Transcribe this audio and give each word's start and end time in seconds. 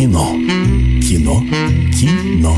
Кино. 0.00 0.34
Кино. 1.02 1.44
Кино. 1.92 2.56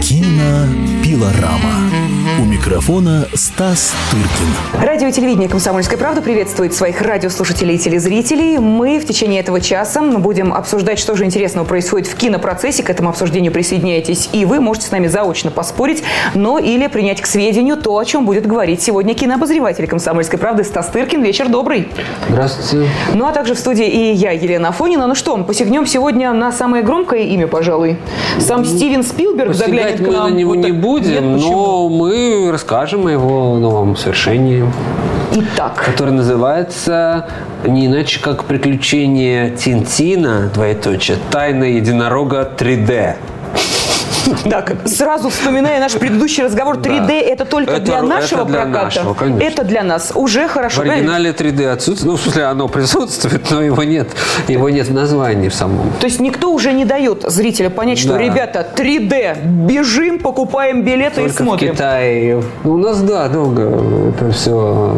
Кинопилорама. 0.00 1.90
У 2.38 2.44
микрофона 2.64 3.26
Стас 3.34 3.92
Тыркин. 4.10 4.86
Радио 4.86 5.08
и 5.08 5.12
телевидение 5.12 5.48
«Комсомольская 5.48 5.98
правда» 5.98 6.22
приветствует 6.22 6.72
своих 6.72 7.00
радиослушателей 7.00 7.74
и 7.74 7.78
телезрителей. 7.78 8.58
Мы 8.58 9.00
в 9.00 9.04
течение 9.04 9.40
этого 9.40 9.60
часа 9.60 10.00
будем 10.00 10.52
обсуждать, 10.54 11.00
что 11.00 11.16
же 11.16 11.24
интересного 11.24 11.66
происходит 11.66 12.06
в 12.06 12.14
кинопроцессе. 12.14 12.84
К 12.84 12.90
этому 12.90 13.08
обсуждению 13.08 13.50
присоединяйтесь 13.50 14.28
и 14.32 14.44
вы. 14.44 14.60
Можете 14.60 14.86
с 14.86 14.90
нами 14.92 15.08
заочно 15.08 15.50
поспорить, 15.50 16.04
но 16.34 16.60
или 16.60 16.86
принять 16.86 17.20
к 17.20 17.26
сведению 17.26 17.76
то, 17.76 17.98
о 17.98 18.04
чем 18.04 18.26
будет 18.26 18.46
говорить 18.46 18.80
сегодня 18.80 19.14
кинообозреватель 19.14 19.88
«Комсомольской 19.88 20.38
правды» 20.38 20.62
Стас 20.62 20.86
Тыркин. 20.86 21.20
Вечер 21.20 21.48
добрый. 21.48 21.88
Здравствуйте. 22.28 22.88
Ну, 23.12 23.26
а 23.26 23.32
также 23.32 23.54
в 23.54 23.58
студии 23.58 23.88
и 23.88 24.12
я, 24.12 24.30
Елена 24.30 24.68
Афонина. 24.68 25.08
Ну 25.08 25.16
что, 25.16 25.36
посягнем 25.38 25.84
сегодня 25.84 26.32
на 26.32 26.52
самое 26.52 26.84
громкое 26.84 27.22
имя, 27.22 27.48
пожалуй. 27.48 27.96
Сам 28.38 28.64
Стивен 28.64 29.02
Спилберг 29.02 29.48
Посягать 29.48 29.68
заглянет 29.68 29.98
к 29.98 30.06
мы 30.06 30.12
нам. 30.12 30.30
на 30.30 30.34
него 30.34 30.54
Вот 30.54 30.64
не 30.64 30.72
будем, 30.72 31.36
Нет, 31.36 31.42
но 31.44 31.88
мы 31.88 32.51
расскажем 32.52 33.06
о 33.06 33.10
его 33.10 33.56
новом 33.58 33.96
совершении, 33.96 34.64
Итак, 35.34 35.82
которое 35.82 36.10
называется 36.10 37.26
не 37.64 37.86
иначе 37.86 38.20
как 38.20 38.44
«Приключения 38.44 39.48
Тинтина», 39.48 40.50
двоеточие, 40.52 41.16
«Тайна 41.30 41.64
единорога 41.64 42.46
3D». 42.54 43.16
Так, 44.50 44.74
сразу 44.84 45.28
вспоминая 45.28 45.80
наш 45.80 45.92
предыдущий 45.92 46.44
разговор, 46.44 46.76
3D 46.76 47.10
это 47.20 47.44
только 47.44 47.72
Это 47.72 47.80
для 47.84 48.02
нашего 48.02 48.40
это 48.42 48.48
для 48.50 48.60
проката. 48.62 48.84
нашего, 48.84 49.14
конечно. 49.14 49.42
это 49.48 49.64
для 49.64 49.82
нас. 49.82 50.12
Уже 50.14 50.46
В 50.48 50.50
хорошо. 50.52 50.82
правильно? 50.82 51.14
оригинале 51.16 51.30
3D 51.30 51.66
отсутствует, 51.72 52.12
ну, 52.12 52.16
в 52.16 52.20
смысле, 52.22 52.44
оно 52.44 52.68
присутствует, 52.68 53.50
но 53.50 53.62
его 53.62 53.82
нет, 53.84 54.08
его 54.48 54.68
нет 54.70 54.88
в 54.88 54.94
названии 54.94 55.48
в 55.48 55.54
самом. 55.54 55.92
То 56.00 56.06
есть 56.06 56.20
никто 56.20 56.52
уже 56.52 56.72
не 56.72 56.84
дает 56.84 57.24
зрителю 57.28 57.70
понять, 57.70 57.98
что, 57.98 58.10
Да. 58.14 58.18
ребята, 58.18 58.66
3D, 58.76 59.36
бежим, 59.66 60.18
покупаем 60.18 60.82
билеты 60.84 61.20
и 61.20 61.24
Только 61.24 61.34
в 61.34 61.36
смотрим. 61.36 61.72
Китае. 61.72 62.42
Ну, 62.64 62.72
У 62.72 62.76
нас, 62.78 63.00
да, 63.00 63.28
долго 63.28 64.10
это 64.10 64.30
все. 64.32 64.96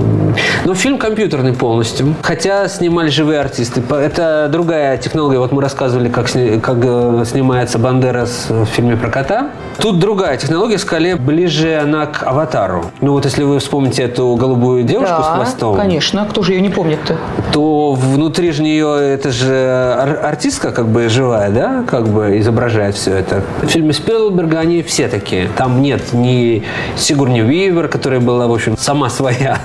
Но 0.64 0.74
фильм 0.74 0.98
компьютерный 0.98 1.52
полностью. 1.52 2.14
Хотя 2.22 2.68
снимали 2.68 3.08
живые 3.10 3.40
артисты. 3.40 3.82
Это 3.90 4.48
другая 4.50 4.96
технология. 4.96 5.38
Вот 5.38 5.52
мы 5.52 5.62
рассказывали, 5.62 6.08
как, 6.08 6.28
сни- 6.28 6.58
как 6.60 6.76
э, 6.82 7.24
снимается 7.26 7.78
Бандерас 7.78 8.46
в 8.48 8.64
фильме 8.66 8.96
про 8.96 9.10
кота. 9.14 9.50
Тут 9.78 10.00
другая 10.00 10.36
технология, 10.36 10.76
скорее 10.76 11.14
ближе 11.14 11.76
она 11.80 12.06
к 12.06 12.24
аватару. 12.24 12.86
Ну 13.00 13.12
вот 13.12 13.24
если 13.24 13.44
вы 13.44 13.60
вспомните 13.60 14.02
эту 14.02 14.34
голубую 14.34 14.82
девушку 14.82 15.22
с 15.22 15.26
Да, 15.26 15.34
хвостом, 15.36 15.76
конечно. 15.76 16.26
Кто 16.28 16.42
же 16.42 16.52
ее 16.54 16.60
не 16.60 16.68
помнит-то? 16.68 17.16
то 17.52 17.92
внутри 17.92 18.50
же 18.50 18.62
нее 18.64 19.14
это 19.14 19.30
же 19.30 19.54
ар- 19.98 20.20
артистка 20.24 20.72
как 20.72 20.88
бы 20.88 21.08
живая, 21.08 21.50
да, 21.50 21.84
как 21.88 22.08
бы 22.08 22.38
изображает 22.40 22.96
все 22.96 23.12
это. 23.18 23.42
В 23.62 23.66
фильме 23.68 23.92
Спилберга 23.92 24.58
они 24.58 24.82
все 24.82 25.06
такие. 25.06 25.48
Там 25.56 25.80
нет 25.80 26.12
ни 26.12 26.64
Сигурни 26.96 27.42
Уивер, 27.42 27.86
которая 27.86 28.18
была, 28.18 28.48
в 28.48 28.52
общем, 28.52 28.76
сама 28.76 29.10
своя, 29.10 29.58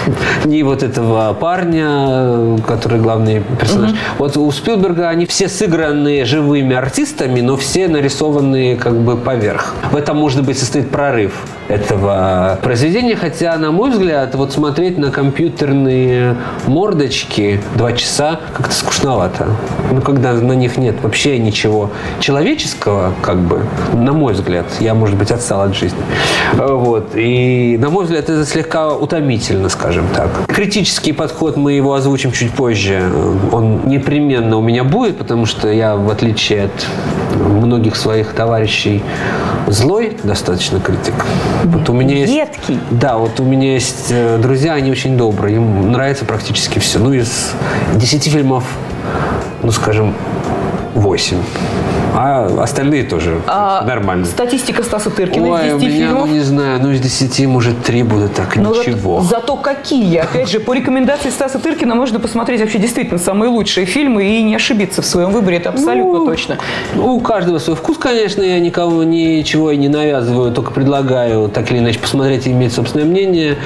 ни 0.44 0.62
вот 0.62 0.82
этого 0.82 1.32
парня, 1.34 2.58
который 2.66 2.98
главный 3.00 3.42
персонаж. 3.60 3.92
Вот 4.18 4.36
у 4.36 4.50
Спилберга 4.50 5.08
они 5.10 5.26
все 5.26 5.48
сыгранные 5.48 6.24
живыми 6.24 6.74
артистами, 6.74 7.40
но 7.40 7.56
все 7.56 7.86
нарисованные 7.86 8.74
как 8.76 8.95
бы 9.00 9.16
поверх. 9.16 9.74
В 9.90 9.96
этом, 9.96 10.16
может 10.16 10.44
быть, 10.44 10.58
состоит 10.58 10.90
прорыв 10.90 11.32
этого 11.68 12.58
произведения, 12.62 13.16
хотя, 13.16 13.56
на 13.56 13.72
мой 13.72 13.90
взгляд, 13.90 14.34
вот 14.34 14.52
смотреть 14.52 14.98
на 14.98 15.10
компьютерные 15.10 16.36
мордочки 16.66 17.60
два 17.74 17.92
часа 17.92 18.40
как-то 18.56 18.74
скучновато. 18.74 19.46
Ну, 19.90 20.00
когда 20.00 20.32
на 20.32 20.52
них 20.52 20.76
нет 20.76 20.96
вообще 21.02 21.38
ничего 21.38 21.90
человеческого, 22.20 23.12
как 23.22 23.38
бы, 23.38 23.62
на 23.94 24.12
мой 24.12 24.34
взгляд, 24.34 24.66
я, 24.80 24.94
может 24.94 25.16
быть, 25.16 25.30
отстал 25.30 25.62
от 25.62 25.74
жизни. 25.74 25.98
Вот. 26.54 27.10
И, 27.14 27.76
на 27.80 27.90
мой 27.90 28.04
взгляд, 28.04 28.28
это 28.28 28.44
слегка 28.44 28.94
утомительно, 28.94 29.68
скажем 29.68 30.06
так. 30.14 30.30
Критический 30.48 31.12
подход, 31.12 31.56
мы 31.56 31.72
его 31.72 31.94
озвучим 31.94 32.32
чуть 32.32 32.52
позже, 32.52 33.02
он 33.52 33.80
непременно 33.86 34.56
у 34.56 34.62
меня 34.62 34.84
будет, 34.84 35.18
потому 35.18 35.46
что 35.46 35.70
я, 35.70 35.96
в 35.96 36.08
отличие 36.10 36.64
от 36.64 36.86
многих 37.36 37.96
своих 37.96 38.32
товарищей, 38.32 38.85
злой 39.66 40.16
достаточно 40.22 40.80
критик. 40.80 41.14
Вот 41.64 41.88
у 41.88 41.92
меня 41.92 42.16
есть... 42.16 42.32
Едкий. 42.32 42.78
Да, 42.90 43.18
вот 43.18 43.40
у 43.40 43.44
меня 43.44 43.74
есть 43.74 44.06
э, 44.10 44.38
друзья, 44.38 44.74
они 44.74 44.90
очень 44.90 45.16
добрые, 45.16 45.56
им 45.56 45.92
нравится 45.92 46.24
практически 46.24 46.78
все. 46.78 46.98
Ну, 46.98 47.12
из 47.12 47.52
10 47.94 48.24
фильмов, 48.24 48.64
ну, 49.62 49.70
скажем, 49.72 50.14
8. 50.94 51.36
А 52.18 52.46
остальные 52.62 53.04
тоже 53.04 53.40
А 53.46 53.84
нормально. 53.84 54.24
Статистика 54.24 54.82
Стаса 54.82 55.10
Тыркина 55.10 55.48
Ой, 55.48 55.68
из 55.68 55.74
у 55.74 55.78
10 55.78 55.94
меня, 55.94 56.06
фильмов. 56.08 56.26
ну, 56.28 56.32
не 56.34 56.40
знаю, 56.40 56.80
ну, 56.82 56.90
из 56.90 57.00
10, 57.00 57.46
может, 57.46 57.82
3 57.82 58.02
будет 58.04 58.32
так, 58.34 58.56
Ну, 58.56 58.70
вот 58.70 58.78
ничего. 58.86 59.20
зато 59.20 59.56
какие? 59.56 60.16
Опять 60.18 60.50
же, 60.50 60.60
по 60.60 60.72
рекомендации 60.72 61.28
Стаса 61.28 61.58
Тыркина 61.58 61.94
можно 61.94 62.18
посмотреть 62.18 62.60
вообще 62.60 62.78
действительно 62.78 63.18
самые 63.18 63.50
лучшие 63.50 63.84
фильмы 63.86 64.24
и 64.24 64.42
не 64.42 64.54
ошибиться 64.54 65.02
в 65.02 65.06
своем 65.06 65.30
выборе. 65.30 65.58
Это 65.58 65.68
абсолютно 65.70 66.20
Ну, 66.20 66.26
точно. 66.26 66.56
Ну, 66.94 67.14
у 67.16 67.20
каждого 67.20 67.58
свой 67.58 67.76
вкус, 67.76 67.98
конечно. 67.98 68.42
Я 68.42 68.60
никого 68.60 69.04
ничего 69.04 69.70
и 69.70 69.76
не 69.76 69.88
навязываю, 69.88 70.52
только 70.52 70.70
предлагаю 70.72 71.48
так 71.48 71.70
или 71.70 71.78
иначе 71.80 71.98
посмотреть 71.98 72.46
и 72.46 72.50
иметь 72.50 72.72
собственное 72.72 73.04
мнение. 73.06 73.56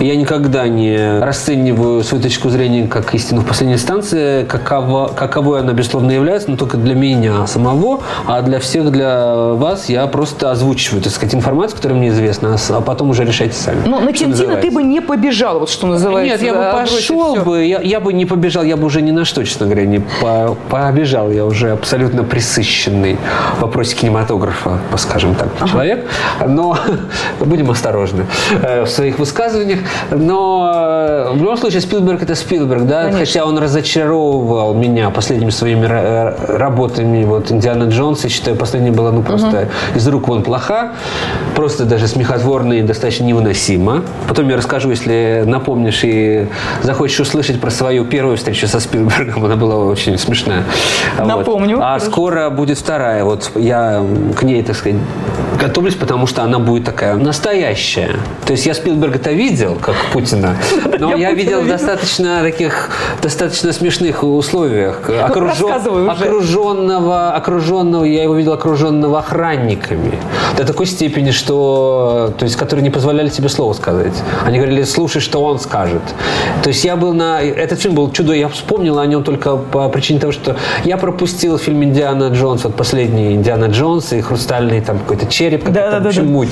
Я 0.00 0.16
никогда 0.16 0.66
не 0.66 1.20
расцениваю 1.20 2.02
свою 2.04 2.22
точку 2.22 2.48
зрения 2.48 2.86
как 2.86 3.14
истину 3.14 3.42
в 3.42 3.46
последней 3.46 3.74
инстанции, 3.74 4.44
каково, 4.44 5.08
каковой 5.08 5.60
она, 5.60 5.72
безусловно, 5.74 6.10
является, 6.10 6.50
но 6.50 6.56
только 6.56 6.78
для 6.78 6.94
меня 6.94 7.46
самого, 7.46 7.97
а 8.26 8.42
для 8.42 8.58
всех, 8.58 8.90
для 8.90 9.36
вас 9.54 9.88
я 9.88 10.06
просто 10.06 10.50
озвучиваю, 10.50 11.02
так 11.02 11.12
сказать, 11.12 11.34
информацию, 11.34 11.76
которая 11.76 11.98
мне 11.98 12.08
известна, 12.08 12.54
а 12.54 12.78
а 12.78 12.80
потом 12.80 13.10
уже 13.10 13.24
решайте 13.24 13.54
сами. 13.54 13.82
Но 13.86 13.98
на 13.98 14.14
Что 14.14 14.24
Тинтина 14.24 14.56
ты 14.56 14.70
бы 14.70 14.82
не 14.84 15.00
побежал, 15.00 15.58
вот 15.58 15.68
что 15.68 15.88
называется. 15.88 16.44
Нет, 16.44 16.54
я 16.54 16.54
бы 16.54 16.78
пошел 16.78 17.36
бы, 17.36 17.64
я, 17.64 17.80
я 17.80 17.98
бы 17.98 18.12
не 18.12 18.24
побежал, 18.24 18.62
я 18.62 18.76
бы 18.76 18.86
уже 18.86 19.02
ни 19.02 19.10
на 19.10 19.24
что, 19.24 19.44
честно 19.44 19.66
говоря, 19.66 19.84
не 19.84 19.98
по- 19.98 20.56
побежал. 20.70 21.30
Я 21.30 21.44
уже 21.44 21.72
абсолютно 21.72 22.22
присыщенный 22.22 23.18
в 23.56 23.62
вопросе 23.62 23.96
кинематографа, 23.96 24.78
скажем 24.96 25.34
так, 25.34 25.48
человек. 25.68 26.06
Но 26.46 26.78
будем 27.40 27.70
осторожны 27.70 28.26
э, 28.62 28.84
в 28.84 28.88
своих 28.88 29.18
высказываниях. 29.18 29.80
Но 30.12 30.72
э, 30.72 31.32
в 31.32 31.38
любом 31.38 31.56
случае 31.56 31.80
Спилберг 31.80 32.22
это 32.22 32.36
Спилберг, 32.36 32.86
да, 32.86 33.02
Конечно. 33.04 33.26
хотя 33.26 33.44
он 33.44 33.58
разочаровывал 33.58 34.74
меня 34.74 35.10
последними 35.10 35.50
своими 35.50 35.86
э, 35.90 36.56
работами. 36.56 37.24
Вот 37.24 37.50
Индиана 37.50 37.87
Джонс, 37.88 38.24
я 38.24 38.30
считаю, 38.30 38.56
последняя 38.56 38.92
была 38.92 39.12
ну 39.12 39.22
просто 39.22 39.68
из 39.94 40.06
рук 40.08 40.28
вон 40.28 40.42
плоха, 40.42 40.94
просто 41.54 41.84
даже 41.84 42.06
смехотворно 42.08 42.74
и 42.74 42.82
достаточно 42.82 43.24
невыносимо. 43.24 44.02
Потом 44.28 44.48
я 44.48 44.56
расскажу, 44.56 44.90
если 44.90 45.42
напомнишь 45.46 46.00
и 46.04 46.46
захочешь 46.82 47.20
услышать 47.20 47.60
про 47.60 47.70
свою 47.70 48.04
первую 48.04 48.36
встречу 48.36 48.66
со 48.66 48.80
Спилбергом, 48.80 49.44
она 49.46 49.56
была 49.56 49.76
очень 49.76 50.18
смешная. 50.18 50.64
Вот. 51.18 51.26
Напомню. 51.26 51.78
А 51.78 51.98
Хорошо. 51.98 52.06
скоро 52.06 52.50
будет 52.50 52.78
вторая. 52.78 53.24
Вот 53.24 53.50
я 53.56 54.04
к 54.36 54.42
ней, 54.42 54.62
так 54.62 54.76
сказать, 54.76 54.98
готовлюсь, 55.60 55.94
потому 55.94 56.26
что 56.26 56.42
она 56.42 56.58
будет 56.58 56.84
такая 56.84 57.16
настоящая. 57.16 58.16
То 58.46 58.52
есть 58.52 58.66
я 58.66 58.74
Спилберга-то 58.74 59.32
видел, 59.32 59.76
как 59.80 59.94
Путина, 60.12 60.56
но 60.98 61.14
Я 61.16 61.32
видел 61.32 61.62
достаточно 61.62 62.40
таких, 62.42 62.90
достаточно 63.22 63.72
смешных 63.72 64.22
условиях. 64.22 65.00
Окружен- 65.08 65.48
рассказывай 65.48 66.02
уже. 66.02 66.10
окруженного, 66.12 67.30
окруженного, 67.78 68.04
я 68.04 68.22
его 68.22 68.34
видел 68.34 68.52
окруженного 68.52 69.18
охранниками. 69.18 70.18
До 70.56 70.64
такой 70.64 70.86
степени, 70.86 71.30
что, 71.30 72.32
то 72.38 72.44
есть, 72.44 72.56
которые 72.56 72.82
не 72.82 72.90
позволяли 72.90 73.28
тебе 73.28 73.48
слово 73.48 73.72
сказать. 73.72 74.12
Они 74.46 74.58
говорили, 74.58 74.84
слушай, 74.84 75.20
что 75.20 75.42
он 75.42 75.58
скажет. 75.58 76.02
То 76.62 76.68
есть 76.68 76.84
я 76.84 76.96
был 76.96 77.12
на... 77.12 77.40
Этот 77.40 77.80
фильм 77.80 77.94
был 77.94 78.10
чудо, 78.10 78.32
я 78.32 78.48
вспомнил 78.48 78.98
о 78.98 79.06
нем 79.06 79.22
только 79.24 79.56
по 79.56 79.88
причине 79.88 80.20
того, 80.20 80.32
что 80.32 80.56
я 80.84 80.96
пропустил 80.96 81.58
фильм 81.58 81.82
«Индиана 81.84 82.28
Джонс», 82.28 82.64
вот 82.64 82.74
последний 82.74 83.34
«Индиана 83.34 83.66
Джонс» 83.66 84.12
и 84.12 84.20
«Хрустальный 84.20 84.80
там 84.80 84.98
какой-то 84.98 85.26
череп», 85.26 85.64
какая-то, 85.64 86.00
Да-да-да-да. 86.00 86.04
в 86.04 86.08
общем, 86.08 86.32
муть. 86.32 86.50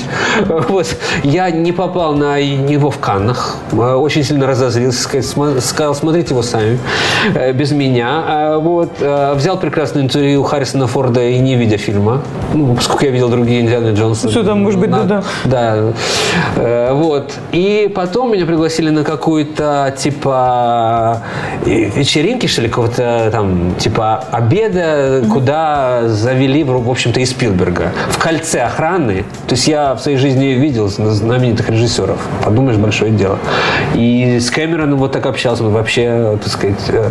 Вот. 0.69 0.87
Я 1.23 1.51
не 1.51 1.73
попал 1.73 2.15
на 2.15 2.43
него 2.43 2.91
в 2.91 2.99
Каннах, 2.99 3.57
Э, 3.73 3.95
очень 3.95 4.25
сильно 4.25 4.47
разозлился, 4.47 5.23
сказал, 5.61 5.95
смотрите 5.95 6.31
его 6.31 6.43
сами, 6.43 6.79
э, 7.35 7.53
без 7.53 7.73
меня. 7.73 8.09
А, 8.27 8.59
Вот. 8.59 8.91
Э, 9.01 9.35
Взял 9.35 9.59
прекрасное 9.59 10.03
интервью 10.03 10.43
Харрисона 10.43 10.87
Форда 10.87 11.06
и 11.15 11.39
не 11.39 11.55
видя 11.57 11.77
фильма, 11.77 12.23
ну, 12.55 12.75
поскольку 12.75 13.05
я 13.05 13.11
видел 13.11 13.29
другие 13.29 13.61
«Индианы 13.61 13.95
Джонсы». 13.95 14.29
Что 14.31 14.45
там, 14.45 14.63
может 14.63 14.81
быть, 14.81 14.91
На- 14.91 15.05
да-да. 15.05 15.23
Да. 15.45 15.93
Э, 16.57 16.93
Вот. 16.93 17.33
И 17.53 17.91
потом 17.95 18.33
меня 18.33 18.47
пригласили 18.47 18.91
на 18.91 19.05
какую-то, 19.05 19.95
типа, 19.97 21.23
э, 21.65 21.91
вечеринки, 21.97 22.47
что 22.47 22.63
ли, 22.63 22.69
какого-то 22.69 23.29
там, 23.33 23.75
типа, 23.79 24.25
обеда, 24.31 25.23
куда 25.33 26.09
завели, 26.09 26.65
в 26.65 26.91
общем-то, 26.91 27.21
из 27.21 27.31
Спилберга. 27.31 27.93
В 28.11 28.19
кольце 28.19 28.61
охраны. 28.63 29.25
То 29.47 29.55
есть 29.55 29.69
я 29.69 29.95
в 29.95 30.01
своей 30.01 30.17
жизни 30.17 30.47
видел 30.47 30.89
знаменитых 30.89 31.69
режиссеров. 31.71 32.19
Подумаешь, 32.45 32.79
большое 32.79 33.11
дело. 33.11 33.39
И 33.95 34.39
с 34.41 34.51
Кэмероном 34.51 34.99
вот 34.99 35.13
так 35.13 35.27
общался. 35.27 35.65
Он 35.65 35.73
вообще, 35.73 36.39
так 36.43 36.53
сказать, 36.53 36.81
э, 36.89 37.11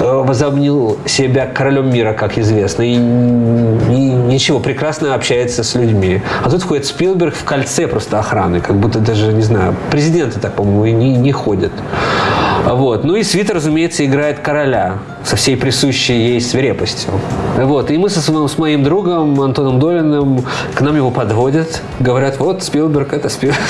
э, 0.00 0.22
возомнил 0.24 0.96
себя 1.06 1.46
королем 1.46 1.90
мира, 1.92 2.12
как 2.12 2.38
известно. 2.38 2.82
И, 2.82 2.94
и 2.94 2.98
ничего, 3.28 4.60
прекрасно 4.60 5.14
общается 5.14 5.62
с 5.62 5.74
людьми. 5.74 6.22
А 6.42 6.50
тут 6.50 6.62
входит 6.62 6.86
Спилберг 6.86 7.34
в 7.34 7.44
кольце 7.44 7.86
просто 7.86 8.18
охраны. 8.18 8.60
Как 8.60 8.76
будто 8.76 8.98
даже, 8.98 9.32
не 9.32 9.42
знаю, 9.42 9.74
президенты 9.90 10.40
так, 10.40 10.54
по-моему, 10.54 10.84
и 10.84 10.92
не, 10.92 11.16
не 11.16 11.32
ходят. 11.32 11.72
Вот. 12.66 13.04
Ну 13.04 13.16
и 13.16 13.22
Свит, 13.22 13.50
разумеется, 13.50 14.04
играет 14.04 14.40
короля 14.40 14.98
со 15.24 15.36
всей 15.36 15.56
присущей 15.56 16.14
ей 16.14 16.40
свирепостью. 16.40 17.12
Вот. 17.56 17.90
И 17.90 17.98
мы 17.98 18.08
со, 18.08 18.20
с 18.20 18.58
моим 18.58 18.82
другом 18.82 19.40
Антоном 19.40 19.78
Долиным 19.78 20.44
к 20.74 20.80
нам 20.80 20.96
его 20.96 21.10
подводят. 21.10 21.82
Говорят, 22.00 22.38
вот 22.38 22.62
Спилберг, 22.62 23.12
это 23.12 23.28
Спилберг. 23.28 23.60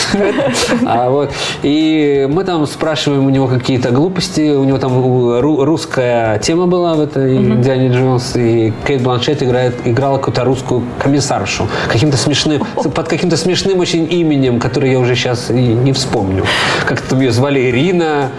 а 0.87 1.11
вот. 1.11 1.32
И 1.62 2.29
мы 2.31 2.44
там 2.44 2.67
спрашиваем 2.67 3.26
у 3.26 3.31
него 3.31 3.46
какие-то 3.46 3.90
глупости. 3.90 4.55
У 4.55 4.64
него 4.64 4.79
там 4.79 5.40
русская 5.40 6.38
тема 6.38 6.67
была 6.67 6.94
в 6.94 7.00
этой 7.00 7.38
Диане 7.38 7.88
Джонс. 7.88 8.37
И 8.37 8.73
Кейт 8.87 9.02
Бланшет 9.02 9.43
играет, 9.43 9.75
играла 9.85 10.19
какую-то 10.19 10.44
русскую 10.44 10.82
комиссаршу. 10.99 11.69
Каким-то 11.88 12.17
смешным, 12.17 12.62
под 12.75 13.08
каким-то 13.08 13.37
смешным 13.37 13.79
очень 13.79 14.06
именем, 14.11 14.61
который 14.61 14.90
я 14.90 14.99
уже 14.99 15.14
сейчас 15.14 15.50
не 15.50 15.93
вспомню. 15.93 16.44
Как 16.87 17.00
там 17.00 17.20
ее 17.20 17.32
звали 17.32 17.70
Ирина, 17.70 18.31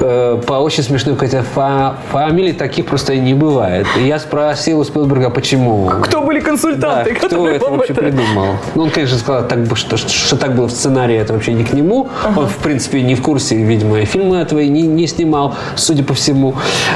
э, 0.00 0.40
по 0.46 0.54
очень 0.54 0.82
смешной 0.82 1.14
какой-то 1.14 1.42
фа 1.42 1.96
фамилии 2.10 2.52
таких 2.52 2.86
просто 2.86 3.16
не 3.16 3.34
бывает. 3.34 3.86
И 3.98 4.06
я 4.06 4.18
спросил 4.18 4.80
у 4.80 4.84
Спилберга, 4.84 5.30
почему. 5.30 5.90
Кто 6.02 6.22
были 6.22 6.40
консультанты, 6.40 7.16
да, 7.20 7.26
кто 7.26 7.48
это 7.48 7.66
вообще 7.66 7.92
это... 7.92 8.02
придумал? 8.02 8.56
Ну, 8.74 8.82
он, 8.82 8.90
конечно, 8.90 9.18
сказал, 9.18 9.46
так, 9.46 9.58
что, 9.76 9.96
что, 9.96 10.08
что 10.08 10.36
так 10.36 10.54
было 10.54 10.66
в 10.66 10.72
сценарии, 10.72 11.16
это 11.16 11.32
вообще 11.32 11.52
не 11.52 11.64
к 11.64 11.72
нему. 11.72 12.08
Ага. 12.24 12.40
Он, 12.40 12.46
в 12.46 12.56
принципе, 12.58 13.02
не 13.02 13.14
в 13.14 13.22
курсе, 13.22 13.56
видимо, 13.56 14.04
фильмы 14.04 14.36
этого 14.36 14.60
не, 14.60 14.82
не 14.82 15.06
снимал, 15.06 15.54
судя 15.76 16.04
по 16.04 16.14
всему. 16.14 16.54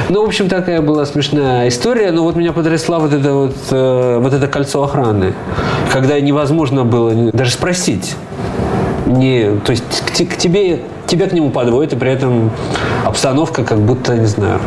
Ну, 0.09 0.23
в 0.23 0.27
общем, 0.27 0.49
такая 0.49 0.81
была 0.81 1.05
смешная 1.05 1.67
история. 1.67 2.11
Но 2.11 2.23
вот 2.23 2.35
меня 2.35 2.53
потрясла 2.53 2.99
вот 2.99 3.13
это 3.13 3.33
вот, 3.33 3.55
э, 3.71 4.19
вот 4.21 4.33
это 4.33 4.47
кольцо 4.47 4.83
охраны, 4.83 5.33
когда 5.91 6.19
невозможно 6.19 6.85
было 6.85 7.31
даже 7.31 7.51
спросить. 7.51 8.15
Не, 9.11 9.57
то 9.65 9.71
есть 9.71 9.83
к, 10.05 10.13
к 10.13 10.37
тебе 10.37 10.79
тебя 11.11 11.27
к 11.27 11.33
нему 11.33 11.49
подводят, 11.49 11.93
и 11.93 11.95
при 11.97 12.09
этом 12.09 12.51
обстановка 13.03 13.65
как 13.65 13.79
будто, 13.79 14.15
не 14.15 14.27
знаю, 14.27 14.61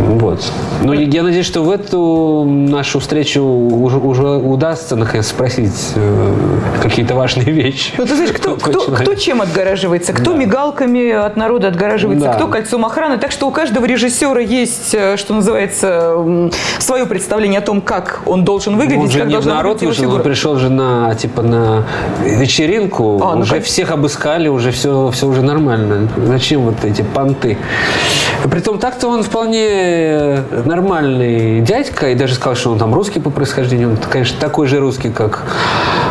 вот. 0.00 0.42
Ну, 0.82 0.92
я 0.92 1.22
надеюсь, 1.22 1.46
что 1.46 1.62
в 1.62 1.70
эту 1.70 2.44
нашу 2.44 3.00
встречу 3.00 3.42
уже, 3.42 3.98
уже 3.98 4.26
удастся 4.26 4.96
наконец 4.96 5.28
спросить 5.28 5.92
э, 5.94 6.34
какие-то 6.82 7.14
важные 7.14 7.50
вещи. 7.50 7.92
Ну, 7.98 8.06
ты 8.06 8.14
знаешь, 8.14 8.32
кто, 8.32 8.56
кто, 8.56 8.80
кто 8.80 9.14
чем 9.14 9.42
отгораживается? 9.42 10.12
Кто 10.12 10.32
да. 10.32 10.38
мигалками 10.38 11.10
от 11.10 11.36
народа 11.36 11.68
отгораживается, 11.68 12.28
да. 12.28 12.34
кто 12.34 12.46
кольцом 12.48 12.84
охраны. 12.84 13.18
Так 13.18 13.30
что 13.30 13.46
у 13.46 13.50
каждого 13.50 13.84
режиссера 13.84 14.40
есть, 14.40 14.94
э, 14.94 15.16
что 15.16 15.34
называется, 15.34 16.16
свое 16.78 17.04
представление 17.06 17.58
о 17.58 17.62
том, 17.62 17.80
как 17.82 18.22
он 18.26 18.44
должен 18.44 18.76
выглядеть. 18.76 19.04
Он 19.04 19.10
же 19.10 19.18
как 19.18 19.28
не 19.28 19.38
в 19.38 19.46
народ 19.46 19.82
вышел, 19.82 20.14
он 20.14 20.22
пришел 20.22 20.56
же 20.56 20.70
на, 20.70 21.14
типа, 21.14 21.42
на 21.42 21.84
вечеринку, 22.24 23.20
а, 23.22 23.34
ну 23.34 23.42
уже 23.42 23.56
как... 23.56 23.64
всех 23.64 23.90
обыскали, 23.90 24.48
уже 24.48 24.70
все, 24.70 25.10
все 25.10 25.26
уже 25.26 25.42
нормально. 25.42 26.08
Зачем 26.26 26.62
вот 26.62 26.84
эти 26.84 27.02
понты? 27.02 27.58
Притом 28.50 28.78
так-то 28.78 29.08
он 29.08 29.22
вполне 29.22 29.89
нормальный 30.64 31.60
дядька, 31.60 32.10
и 32.10 32.14
даже 32.14 32.34
сказал, 32.34 32.56
что 32.56 32.70
он 32.70 32.78
там 32.78 32.94
русский 32.94 33.20
по 33.20 33.30
происхождению. 33.30 33.90
Он, 33.90 33.96
конечно, 33.96 34.38
такой 34.40 34.66
же 34.66 34.78
русский, 34.80 35.10
как 35.10 35.44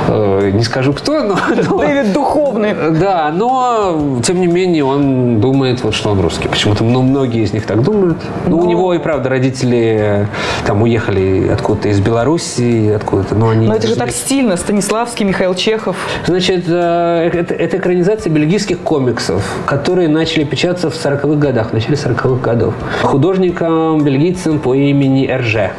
э, 0.09 0.51
не 0.51 0.63
скажу 0.63 0.93
кто, 0.93 1.21
но... 1.23 1.35
Дэвид 1.79 2.13
Духовный. 2.13 2.73
Да, 2.99 3.31
но, 3.33 4.19
тем 4.23 4.41
не 4.41 4.47
менее, 4.47 4.83
он 4.83 5.39
думает, 5.39 5.83
вот, 5.83 5.93
что 5.93 6.11
он 6.11 6.19
русский. 6.21 6.47
Почему-то 6.47 6.83
ну, 6.83 7.01
многие 7.01 7.43
из 7.43 7.53
них 7.53 7.65
так 7.65 7.81
думают. 7.81 8.17
Ну, 8.47 8.57
но... 8.57 8.63
у 8.63 8.69
него 8.69 8.93
и 8.93 8.99
правда 8.99 9.29
родители 9.29 10.27
там 10.65 10.81
уехали 10.81 11.49
откуда-то 11.49 11.89
из 11.89 11.99
Беларуси, 11.99 12.91
откуда-то, 12.95 13.35
но 13.35 13.49
они... 13.49 13.67
Но 13.67 13.75
это 13.75 13.87
же 13.87 13.95
так 13.95 14.11
стильно, 14.11 14.57
Станиславский, 14.57 15.25
Михаил 15.25 15.53
Чехов. 15.55 15.95
Значит, 16.25 16.65
э, 16.67 17.29
это, 17.33 17.53
это 17.53 17.77
экранизация 17.77 18.31
бельгийских 18.31 18.79
комиксов, 18.79 19.43
которые 19.65 20.07
начали 20.07 20.43
печататься 20.43 20.89
в 20.89 20.93
40-х 20.93 21.35
годах, 21.35 21.69
в 21.69 21.73
начале 21.73 21.95
40-х 21.95 22.41
годов. 22.41 22.73
Художником 23.01 24.03
бельгийцем 24.03 24.59
по 24.59 24.73
имени 24.73 25.27
Эрже. 25.27 25.71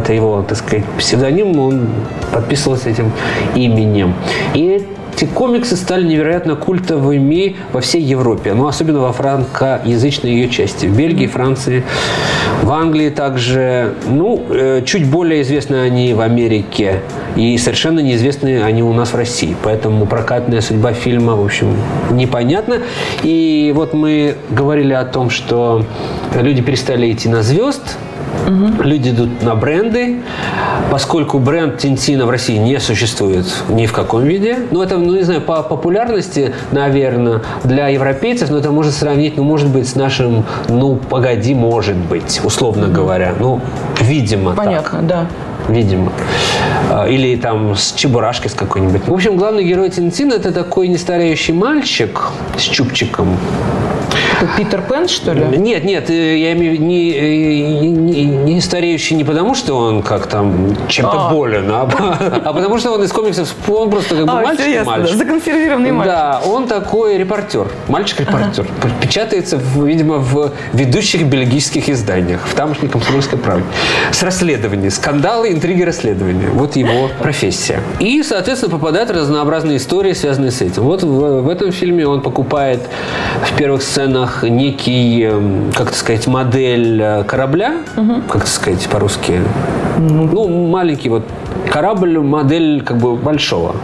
Это 0.00 0.14
его, 0.14 0.42
так 0.42 0.56
сказать, 0.56 0.84
псевдоним, 0.98 1.58
он 1.58 1.88
подписывался 2.32 2.88
этим 2.88 3.12
именем. 3.54 4.14
И 4.54 4.86
эти 5.20 5.26
комиксы 5.26 5.76
стали 5.76 6.06
невероятно 6.06 6.56
культовыми 6.56 7.56
во 7.72 7.82
всей 7.82 8.00
Европе, 8.00 8.54
но 8.54 8.68
особенно 8.68 9.00
во 9.00 9.12
франкоязычной 9.12 10.30
ее 10.30 10.48
части. 10.48 10.86
В 10.86 10.96
Бельгии, 10.96 11.26
Франции, 11.26 11.84
в 12.62 12.70
Англии 12.70 13.10
также. 13.10 13.94
Ну, 14.08 14.42
э, 14.48 14.82
чуть 14.86 15.06
более 15.06 15.42
известны 15.42 15.76
они 15.76 16.14
в 16.14 16.20
Америке. 16.20 17.02
И 17.36 17.58
совершенно 17.58 18.00
неизвестны 18.00 18.62
они 18.62 18.82
у 18.82 18.94
нас 18.94 19.12
в 19.12 19.16
России. 19.16 19.54
Поэтому 19.62 20.06
прокатная 20.06 20.62
судьба 20.62 20.94
фильма, 20.94 21.36
в 21.36 21.44
общем, 21.44 21.76
непонятна. 22.10 22.78
И 23.22 23.72
вот 23.76 23.92
мы 23.92 24.36
говорили 24.48 24.94
о 24.94 25.04
том, 25.04 25.28
что 25.28 25.84
люди 26.34 26.62
перестали 26.62 27.12
идти 27.12 27.28
на 27.28 27.42
звезд, 27.42 27.98
Угу. 28.46 28.82
Люди 28.82 29.10
идут 29.10 29.42
на 29.42 29.54
бренды, 29.54 30.20
поскольку 30.90 31.38
бренд 31.38 31.78
Тинтина 31.78 32.26
в 32.26 32.30
России 32.30 32.56
не 32.56 32.78
существует 32.80 33.46
ни 33.68 33.86
в 33.86 33.92
каком 33.92 34.24
виде. 34.24 34.58
Ну, 34.70 34.82
это, 34.82 34.98
ну, 35.10 35.16
не 35.16 35.22
знаю, 35.22 35.40
по 35.40 35.62
популярности, 35.62 36.54
наверное, 36.72 37.42
для 37.64 37.88
европейцев, 37.88 38.50
но 38.50 38.58
это 38.58 38.70
можно 38.70 38.92
сравнить, 38.92 39.36
ну, 39.36 39.44
может 39.44 39.68
быть, 39.68 39.88
с 39.88 39.96
нашим, 39.96 40.44
ну, 40.68 40.96
погоди, 40.96 41.54
может 41.54 41.96
быть, 41.96 42.40
условно 42.44 42.88
говоря. 42.88 43.34
Ну, 43.38 43.60
видимо 44.00 44.54
Понятно, 44.54 44.98
так. 44.98 45.06
да 45.06 45.26
видимо. 45.72 46.12
А, 46.90 47.06
или 47.06 47.36
там 47.36 47.74
с 47.74 47.92
Чебурашкой 47.92 48.50
с 48.50 48.54
какой-нибудь. 48.54 49.06
В 49.06 49.12
общем, 49.12 49.36
главный 49.36 49.64
герой 49.64 49.90
Тинтина– 49.90 50.34
это 50.34 50.52
такой 50.52 50.88
нестареющий 50.88 51.54
мальчик 51.54 52.30
с 52.56 52.62
чубчиком, 52.62 53.36
Питер 54.56 54.82
Пен, 54.82 55.08
что 55.08 55.32
ли? 55.32 55.44
Нет, 55.58 55.84
нет, 55.84 56.08
э, 56.10 56.38
я 56.38 56.52
имею 56.52 56.72
в 56.72 56.74
виду 56.74 56.84
не, 56.84 57.10
э, 57.12 57.78
не, 57.80 58.24
не 58.24 58.60
стареющий 58.60 59.16
не 59.16 59.24
потому, 59.24 59.54
что 59.54 59.76
он 59.76 60.02
как 60.02 60.26
там 60.26 60.76
чем-то 60.88 61.28
а. 61.28 61.30
болен, 61.30 61.70
а, 61.70 61.88
а 62.44 62.52
потому 62.52 62.78
что 62.78 62.92
он 62.92 63.02
из 63.02 63.12
комиксов, 63.12 63.54
он 63.68 63.90
просто 63.90 64.16
как 64.16 64.26
бы 64.26 64.32
а, 64.32 64.42
мальчик, 64.42 64.66
ясно, 64.66 64.92
мальчик. 64.92 65.16
Законсервированный 65.16 65.92
мальчик. 65.92 66.14
Да, 66.14 66.40
он 66.46 66.66
такой 66.66 67.18
репортер, 67.18 67.68
мальчик-репортер. 67.88 68.66
Ага. 68.82 68.94
Печатается, 69.00 69.58
в, 69.58 69.84
видимо, 69.84 70.18
в 70.18 70.52
ведущих 70.72 71.24
бельгийских 71.24 71.88
изданиях, 71.88 72.40
в 72.46 72.54
тамошней 72.54 72.88
комсомольской 72.88 73.38
правде. 73.38 73.64
С 74.10 74.22
расследованием, 74.22 74.90
скандалы, 74.90 75.50
интриги, 75.60 75.82
расследования. 75.82 76.48
Вот 76.54 76.76
его 76.76 77.10
профессия. 77.18 77.80
И, 77.98 78.22
соответственно, 78.22 78.72
попадают 78.72 79.10
разнообразные 79.10 79.76
истории, 79.76 80.14
связанные 80.14 80.52
с 80.52 80.62
этим. 80.62 80.84
Вот 80.84 81.02
в, 81.02 81.42
в 81.42 81.48
этом 81.50 81.70
фильме 81.70 82.06
он 82.06 82.22
покупает 82.22 82.80
в 83.44 83.56
первых 83.58 83.82
сценах 83.82 84.42
некий, 84.42 85.24
эм, 85.24 85.70
как 85.74 85.94
сказать, 85.94 86.26
модель 86.26 87.00
э, 87.02 87.24
корабля, 87.24 87.74
угу. 87.94 88.22
как 88.28 88.46
сказать 88.46 88.88
по-русски, 88.88 89.40
ну, 89.98 90.48
маленький 90.48 91.10
вот 91.10 91.24
корабль, 91.70 92.18
модель 92.18 92.80
как 92.82 92.96
бы 92.96 93.16
большого. 93.16 93.76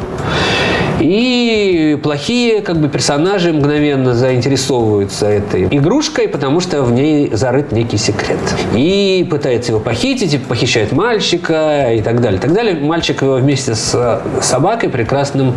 И 1.00 1.98
плохие 2.02 2.62
как 2.62 2.80
бы 2.80 2.88
персонажи 2.88 3.52
мгновенно 3.52 4.14
заинтересовываются 4.14 5.26
этой 5.26 5.64
игрушкой, 5.64 6.28
потому 6.28 6.60
что 6.60 6.82
в 6.82 6.92
ней 6.92 7.30
зарыт 7.32 7.72
некий 7.72 7.98
секрет. 7.98 8.38
И 8.74 9.26
пытается 9.30 9.72
его 9.72 9.80
похитить, 9.80 10.34
и 10.34 10.38
похищает 10.38 10.92
мальчика 10.92 11.92
и 11.92 12.00
так 12.00 12.20
далее. 12.20 12.38
И 12.38 12.42
так 12.42 12.52
далее. 12.52 12.74
Мальчик 12.74 13.22
вместе 13.22 13.74
с 13.74 14.22
собакой, 14.40 14.88
прекрасным 14.88 15.54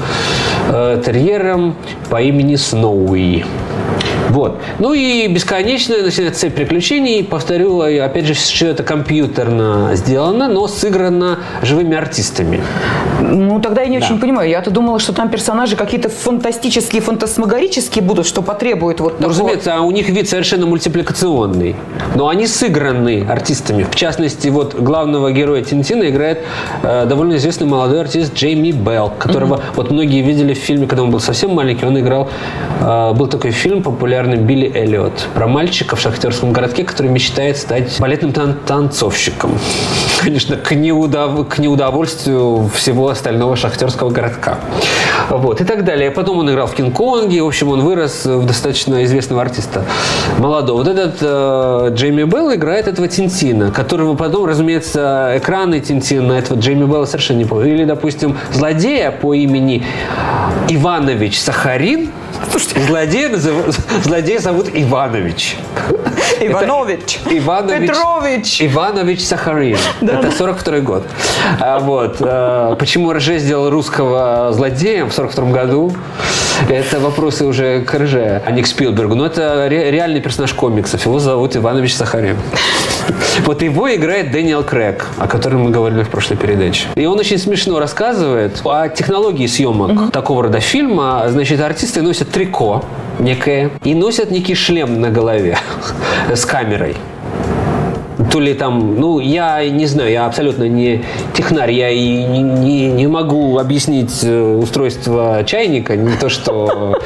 э, 0.69 1.01
терьером 1.05 1.75
по 2.09 2.21
имени 2.21 2.55
Сноуи. 2.55 3.45
Вот. 4.29 4.59
Ну 4.79 4.93
и 4.93 5.27
бесконечная 5.27 6.03
начинается 6.03 6.41
цепь 6.41 6.55
приключений. 6.55 7.23
Повторю, 7.23 7.81
опять 7.81 8.25
же, 8.25 8.33
что 8.33 8.67
это 8.67 8.83
компьютерно 8.83 9.91
сделано, 9.93 10.47
но 10.47 10.67
сыграно 10.67 11.39
живыми 11.61 11.95
артистами. 11.95 12.61
Ну, 13.21 13.59
тогда 13.59 13.81
я 13.81 13.89
не 13.89 13.99
да. 13.99 14.05
очень 14.05 14.19
понимаю. 14.19 14.49
Я-то 14.49 14.71
думала, 14.71 14.99
что 14.99 15.13
там 15.13 15.29
персонажи 15.29 15.75
какие-то 15.75 16.09
фантастические, 16.09 17.01
фантасмагорические 17.01 18.03
будут, 18.03 18.25
что 18.25 18.41
потребует 18.41 18.99
вот 18.99 19.13
ну, 19.13 19.27
такого... 19.27 19.29
разумеется, 19.29 19.75
а 19.75 19.81
у 19.81 19.91
них 19.91 20.09
вид 20.09 20.29
совершенно 20.29 20.65
мультипликационный. 20.65 21.75
Но 22.15 22.27
они 22.27 22.47
сыграны 22.47 23.25
артистами. 23.29 23.83
В 23.83 23.95
частности, 23.95 24.47
вот 24.49 24.75
главного 24.75 25.31
героя 25.31 25.63
Тинтина 25.63 26.09
играет 26.09 26.39
э, 26.83 27.05
довольно 27.05 27.35
известный 27.35 27.67
молодой 27.67 28.01
артист 28.01 28.33
Джейми 28.33 28.71
Белл, 28.71 29.11
которого 29.17 29.55
mm-hmm. 29.55 29.75
вот 29.75 29.91
многие 29.91 30.21
видели 30.21 30.53
в 30.53 30.57
фильме, 30.57 30.87
когда 30.87 31.03
он 31.03 31.11
был 31.11 31.19
совсем 31.19 31.51
маленький. 31.53 31.85
Он 31.85 31.99
играл... 31.99 32.29
Э, 32.81 33.13
был 33.13 33.27
такой 33.27 33.51
фильм 33.51 33.83
популярный 33.83 34.28
популярным 34.29 34.45
Билли 34.45 34.71
Эллиот. 34.73 35.27
Про 35.33 35.47
мальчика 35.47 35.95
в 35.95 35.99
шахтерском 35.99 36.53
городке, 36.53 36.83
который 36.83 37.11
мечтает 37.11 37.57
стать 37.57 37.99
балетным 37.99 38.31
тан- 38.31 38.57
танцовщиком. 38.65 39.57
Конечно, 40.23 40.55
к, 40.57 40.71
неудов... 40.71 41.47
к 41.47 41.59
неудовольствию 41.59 42.69
всего 42.73 43.09
остального 43.09 43.55
шахтерского 43.55 44.09
городка. 44.09 44.59
Вот, 45.29 45.61
и 45.61 45.63
так 45.63 45.83
далее. 45.83 46.11
Потом 46.11 46.39
он 46.39 46.49
играл 46.49 46.67
в 46.67 46.75
Кинг-Конге. 46.75 47.41
В 47.41 47.47
общем, 47.47 47.69
он 47.69 47.81
вырос 47.81 48.25
в 48.25 48.45
достаточно 48.45 49.03
известного 49.03 49.41
артиста 49.41 49.83
молодого. 50.37 50.77
Вот 50.77 50.87
этот 50.87 51.17
э, 51.21 51.93
Джейми 51.95 52.23
Белл 52.23 52.53
играет 52.53 52.87
этого 52.87 53.07
Тинтина, 53.07 53.71
которого 53.71 54.15
потом, 54.15 54.45
разумеется, 54.45 55.33
экраны 55.35 55.79
Тинтина 55.79 56.33
этого 56.33 56.59
Джейми 56.59 56.85
Белла 56.85 57.05
совершенно 57.05 57.39
не 57.39 57.45
помню. 57.45 57.73
Или, 57.73 57.85
допустим, 57.85 58.37
злодея 58.51 59.11
по 59.11 59.33
имени 59.33 59.83
Иванович 60.69 61.39
Сахарин. 61.39 62.11
Слушайте, 62.51 62.81
злодея, 62.87 63.29
назыв- 63.29 63.75
злодея 64.03 64.39
зовут 64.39 64.67
Иванович. 64.73 65.57
Иванович. 66.41 67.19
Иванович. 67.29 67.89
Петрович. 67.89 68.61
Иванович 68.61 69.21
Сахарин. 69.25 69.77
Это 70.01 70.31
42 70.31 70.79
год. 70.79 71.03
А, 71.59 71.79
вот. 71.79 72.17
а, 72.21 72.75
Почему 72.75 73.11
Рже 73.13 73.39
сделал 73.39 73.69
русского 73.69 74.51
злодеем 74.53 75.09
в 75.09 75.13
42 75.13 75.51
году? 75.51 75.93
Это 76.69 76.99
вопросы 76.99 77.45
уже 77.45 77.81
к 77.81 77.93
Рже, 77.93 78.41
а 78.45 78.51
не 78.51 78.61
к 78.61 78.67
Спилбергу. 78.67 79.15
Но 79.15 79.25
это 79.25 79.67
ре- 79.69 79.91
реальный 79.91 80.19
персонаж 80.21 80.53
комиксов. 80.53 81.05
Его 81.05 81.19
зовут 81.19 81.55
Иванович 81.55 81.95
Сахарин. 81.95 82.37
Вот 83.45 83.61
его 83.61 83.93
играет 83.93 84.31
Дэниел 84.31 84.63
Крэг, 84.63 85.07
о 85.17 85.27
котором 85.27 85.63
мы 85.63 85.71
говорили 85.71 86.03
в 86.03 86.09
прошлой 86.09 86.37
передаче. 86.37 86.87
И 86.95 87.05
он 87.05 87.19
очень 87.19 87.37
смешно 87.37 87.79
рассказывает 87.79 88.61
о 88.65 88.87
технологии 88.89 89.47
съемок 89.47 90.11
такого 90.11 90.43
рода 90.43 90.59
фильма. 90.59 91.25
Значит, 91.27 91.61
артисты 91.61 92.01
носят 92.01 92.29
трико 92.29 92.83
некое 93.19 93.71
и 93.83 93.93
носят 93.93 94.31
некий 94.31 94.55
шлем 94.55 95.01
на 95.01 95.09
голове 95.09 95.57
с 96.33 96.45
камерой. 96.45 96.95
То 98.31 98.39
ли 98.39 98.53
там, 98.53 98.99
ну, 98.99 99.19
я 99.19 99.67
не 99.69 99.85
знаю, 99.85 100.11
я 100.11 100.25
абсолютно 100.25 100.65
не 100.65 101.03
технарь, 101.33 101.71
я 101.71 101.89
и 101.89 102.23
не, 102.25 102.41
не, 102.41 102.87
не 102.87 103.07
могу 103.07 103.57
объяснить 103.57 104.23
э, 104.23 104.55
устройство 104.55 105.43
чайника, 105.45 105.95
не 105.95 106.15
то 106.15 106.29
что, 106.29 106.99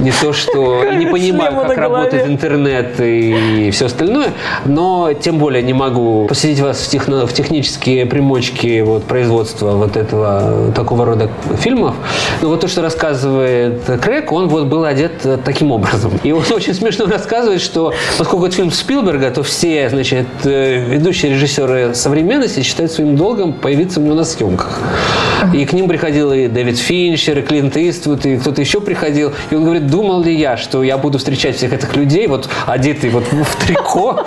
не 0.00 0.10
то 0.10 0.32
что, 0.32 0.84
и 0.84 0.96
не 0.96 1.06
понимаю, 1.06 1.54
как 1.68 1.76
работает 1.76 2.26
интернет 2.26 3.00
и 3.00 3.70
все 3.72 3.86
остальное, 3.86 4.28
но 4.64 5.12
тем 5.12 5.38
более 5.38 5.62
не 5.62 5.74
могу 5.74 6.26
посвятить 6.26 6.60
вас 6.60 6.78
в, 6.78 6.92
техно- 6.92 7.26
в 7.26 7.32
технические 7.32 8.06
примочки 8.06 8.80
вот, 8.80 9.04
производства 9.04 9.72
вот 9.72 9.96
этого 9.96 10.72
такого 10.74 11.04
рода 11.04 11.28
фильмов. 11.58 11.94
Но 12.42 12.48
вот 12.48 12.60
то, 12.60 12.68
что 12.68 12.82
рассказывает 12.82 13.82
Крэг, 14.02 14.32
он 14.32 14.48
вот 14.48 14.66
был 14.66 14.84
одет 14.84 15.24
э, 15.24 15.38
таким 15.44 15.70
образом. 15.72 16.12
И 16.22 16.32
он 16.32 16.42
очень 16.54 16.74
смешно 16.74 17.06
рассказывает, 17.06 17.60
что 17.60 17.92
поскольку 18.18 18.46
это 18.46 18.56
фильм 18.56 18.70
Спилберга, 18.70 19.30
то 19.30 19.42
все, 19.42 19.88
значит, 19.88 20.26
э, 20.44 20.63
ведущие 20.64 21.32
режиссеры 21.32 21.94
современности 21.94 22.60
считают 22.62 22.92
своим 22.92 23.16
долгом 23.16 23.52
появиться 23.52 24.00
у 24.00 24.02
него 24.02 24.14
на 24.14 24.24
съемках. 24.24 24.80
И 25.52 25.64
к 25.66 25.72
ним 25.72 25.88
приходил 25.88 26.32
и 26.32 26.48
Дэвид 26.48 26.78
Финчер, 26.78 27.38
и 27.38 27.42
Клинт 27.42 27.76
Иствуд, 27.76 28.24
и 28.26 28.36
кто-то 28.38 28.60
еще 28.60 28.80
приходил. 28.80 29.32
И 29.50 29.54
он 29.54 29.64
говорит, 29.64 29.86
думал 29.86 30.22
ли 30.22 30.34
я, 30.34 30.56
что 30.56 30.82
я 30.82 30.96
буду 30.98 31.18
встречать 31.18 31.56
всех 31.56 31.72
этих 31.72 31.94
людей, 31.96 32.26
вот 32.26 32.48
одетый 32.66 33.10
вот 33.10 33.24
в 33.30 33.66
трико 33.66 34.24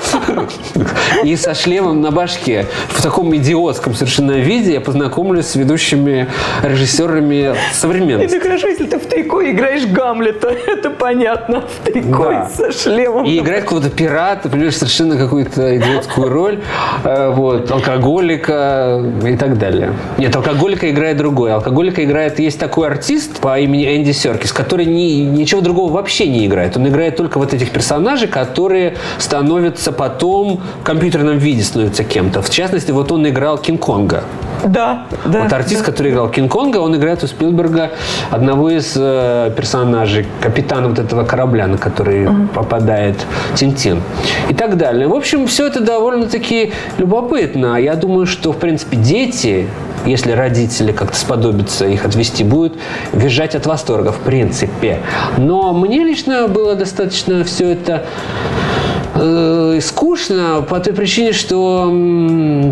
и 1.23 1.35
со 1.35 1.53
шлемом 1.55 2.01
на 2.01 2.11
башке. 2.11 2.65
В 2.89 3.01
таком 3.01 3.35
идиотском 3.35 3.93
совершенно 3.95 4.33
виде 4.33 4.73
я 4.73 4.81
познакомлюсь 4.81 5.47
с 5.47 5.55
ведущими 5.55 6.27
режиссерами 6.63 7.55
современности. 7.73 8.35
Это 8.35 8.45
хорошо, 8.45 8.67
если 8.67 8.85
ты 8.85 8.99
в 8.99 9.05
трико 9.07 9.41
играешь 9.43 9.85
Гамлета. 9.85 10.49
Это 10.67 10.89
понятно. 10.91 11.61
В 11.61 11.85
трико 11.85 12.29
Да. 12.29 12.49
со 12.55 12.71
шлемом. 12.71 13.25
И 13.25 13.37
играет 13.39 13.63
какого-то 13.63 13.89
пирата, 13.89 14.49
понимаешь, 14.49 14.75
совершенно 14.77 15.17
какую-то 15.17 15.77
идиотскую 15.77 16.26
роль, 16.29 16.59
э, 17.03 17.31
вот, 17.33 17.71
алкоголика 17.71 19.01
и 19.25 19.35
так 19.35 19.57
далее. 19.57 19.93
Нет, 20.17 20.35
алкоголика 20.35 20.89
играет 20.89 21.17
другой. 21.17 21.53
Алкоголика 21.53 22.03
играет, 22.03 22.39
есть 22.39 22.59
такой 22.59 22.87
артист 22.87 23.39
по 23.39 23.59
имени 23.59 23.97
Энди 23.97 24.11
Серкис, 24.11 24.51
который 24.51 24.85
ни, 24.85 25.21
ничего 25.21 25.61
другого 25.61 25.91
вообще 25.91 26.27
не 26.27 26.45
играет. 26.45 26.77
Он 26.77 26.87
играет 26.87 27.15
только 27.15 27.37
вот 27.37 27.53
этих 27.53 27.71
персонажей, 27.71 28.27
которые 28.27 28.95
становятся 29.17 29.91
потом 29.91 30.61
в 30.81 30.83
компьютерном 30.83 31.37
виде 31.37 31.63
становятся 31.63 32.03
кем-то. 32.03 32.41
В 32.41 32.49
частности, 32.49 32.91
вот 32.91 33.11
он 33.11 33.27
играл 33.27 33.57
Кинг-Конга. 33.57 34.23
Да, 34.65 35.05
да. 35.25 35.43
Вот 35.43 35.53
артист, 35.53 35.83
который 35.83 36.11
играл 36.11 36.29
Кинг-Конга, 36.29 36.77
он 36.77 36.95
играет 36.95 37.23
у 37.23 37.27
Спилберга 37.27 37.91
одного 38.31 38.69
из 38.69 38.93
э, 38.95 39.51
персонажей, 39.55 40.25
капитана 40.41 40.89
вот 40.89 40.99
этого 40.99 41.23
корабля, 41.23 41.67
на 41.67 41.77
который 41.77 42.27
попадает 42.53 43.15
Тинтин. 43.55 44.01
И 44.49 44.53
так 44.53 44.77
далее. 44.77 45.07
В 45.07 45.13
общем, 45.13 45.47
все 45.47 45.67
это 45.67 45.79
довольно-таки 46.17 46.73
любопытно. 46.97 47.77
Я 47.77 47.95
думаю, 47.95 48.25
что, 48.25 48.51
в 48.51 48.57
принципе, 48.57 48.97
дети, 48.97 49.67
если 50.05 50.31
родители 50.31 50.91
как-то 50.91 51.15
сподобятся 51.15 51.87
их 51.87 52.05
отвести, 52.05 52.43
будут 52.43 52.77
визжать 53.13 53.55
от 53.55 53.65
восторга, 53.65 54.11
в 54.11 54.19
принципе. 54.19 54.99
Но 55.37 55.73
мне 55.73 56.03
лично 56.03 56.47
было 56.47 56.75
достаточно 56.75 57.43
все 57.43 57.71
это 57.71 58.05
э, 59.19 59.79
скучно 59.81 60.65
по 60.67 60.79
той 60.79 60.93
причине, 60.93 61.33
что 61.33 61.85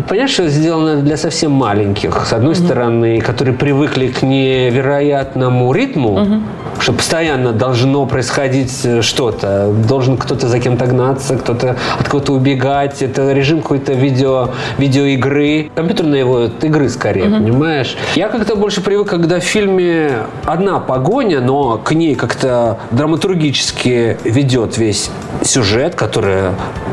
понятно, 0.08 0.28
что 0.28 0.48
сделано 0.48 0.96
для 1.02 1.16
совсем 1.16 1.52
маленьких. 1.52 2.26
С 2.26 2.32
одной 2.32 2.54
стороны, 2.54 3.20
которые 3.20 3.54
привыкли 3.54 4.08
к 4.08 4.22
невероятному 4.22 5.72
ритму, 5.72 6.42
что 6.78 6.92
постоянно 6.92 7.52
должно 7.52 8.06
происходить 8.06 8.84
э, 8.84 9.02
что-то, 9.02 9.72
должен 9.88 10.16
кто-то 10.16 10.48
за 10.48 10.58
кем-то 10.58 10.86
гнаться, 10.86 11.36
кто-то 11.36 11.76
от 11.98 12.08
кого-то 12.08 12.32
убегать. 12.32 13.02
Это 13.02 13.32
режим 13.32 13.62
какой-то 13.62 13.92
видео, 13.92 14.50
видеоигры, 14.78 15.70
компьютерной 15.74 16.24
вот, 16.24 16.62
игры 16.64 16.88
скорее, 16.88 17.30
понимаешь? 17.30 17.96
Я 18.14 18.28
как-то 18.28 18.56
больше 18.56 18.82
привык, 18.82 19.08
когда 19.08 19.40
в 19.40 19.44
фильме 19.44 20.10
одна 20.44 20.78
погоня, 20.78 21.40
но 21.40 21.78
к 21.78 21.92
ней 21.92 22.14
как-то 22.14 22.78
драматургически 22.90 24.18
ведет 24.24 24.78
весь 24.78 25.10
сюжет, 25.42 25.94
который 25.94 26.35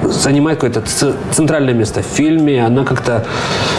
занимает 0.03 0.59
какое-то 0.59 0.83
центральное 1.31 1.73
место 1.73 2.01
в 2.01 2.05
фильме. 2.05 2.65
Она 2.65 2.83
как-то, 2.83 3.25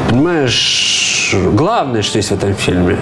понимаешь, 0.08 1.36
главное, 1.52 2.02
что 2.02 2.18
есть 2.18 2.30
в 2.30 2.34
этом 2.34 2.54
фильме. 2.54 2.96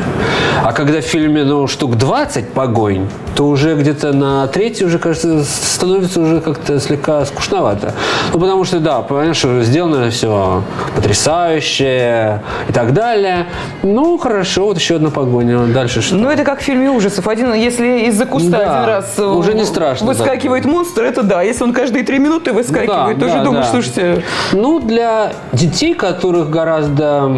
А 0.62 0.72
когда 0.72 1.00
в 1.00 1.04
фильме, 1.04 1.44
ну, 1.44 1.66
штук 1.66 1.96
20 1.96 2.50
погонь, 2.50 3.08
то 3.34 3.46
уже 3.48 3.74
где-то 3.74 4.12
на 4.12 4.46
третий 4.46 4.84
уже, 4.84 4.98
кажется, 4.98 5.42
становится 5.44 6.20
уже 6.20 6.40
как-то 6.40 6.78
слегка 6.80 7.24
скучновато. 7.24 7.94
Ну, 8.32 8.38
потому 8.38 8.64
что, 8.64 8.78
да, 8.78 9.00
понимаешь, 9.00 9.36
что 9.36 9.62
сделано 9.62 10.10
все 10.10 10.62
потрясающе 10.94 12.42
и 12.68 12.72
так 12.72 12.92
далее. 12.92 13.46
Ну, 13.82 14.18
хорошо, 14.18 14.66
вот 14.66 14.78
еще 14.78 14.96
одна 14.96 15.10
погоня. 15.10 15.66
Дальше 15.66 16.02
что? 16.02 16.16
Ну, 16.16 16.28
это 16.28 16.44
как 16.44 16.60
в 16.60 16.62
фильме 16.62 16.90
ужасов. 16.90 17.26
Один, 17.26 17.54
если 17.54 18.06
из-за 18.08 18.26
куста 18.26 18.50
Да, 18.50 18.58
один 18.58 18.88
раз 18.88 19.14
э, 19.18 19.24
уже 19.24 19.54
не 19.54 19.64
страшно, 19.64 20.06
выскакивает 20.06 20.64
монстр, 20.64 21.02
это 21.02 21.22
да. 21.22 21.42
Если 21.42 21.64
он 21.64 21.72
каждые 21.72 22.04
три 22.04 22.18
минуты 22.18 22.41
выскакивает, 22.50 23.18
Да, 23.18 23.26
тоже 23.26 23.38
да, 23.38 23.44
думаешь, 23.44 23.66
да. 23.66 23.70
слушайте, 23.72 24.24
Ну, 24.52 24.80
для 24.80 25.32
детей, 25.52 25.94
которых 25.94 26.50
гораздо 26.50 27.36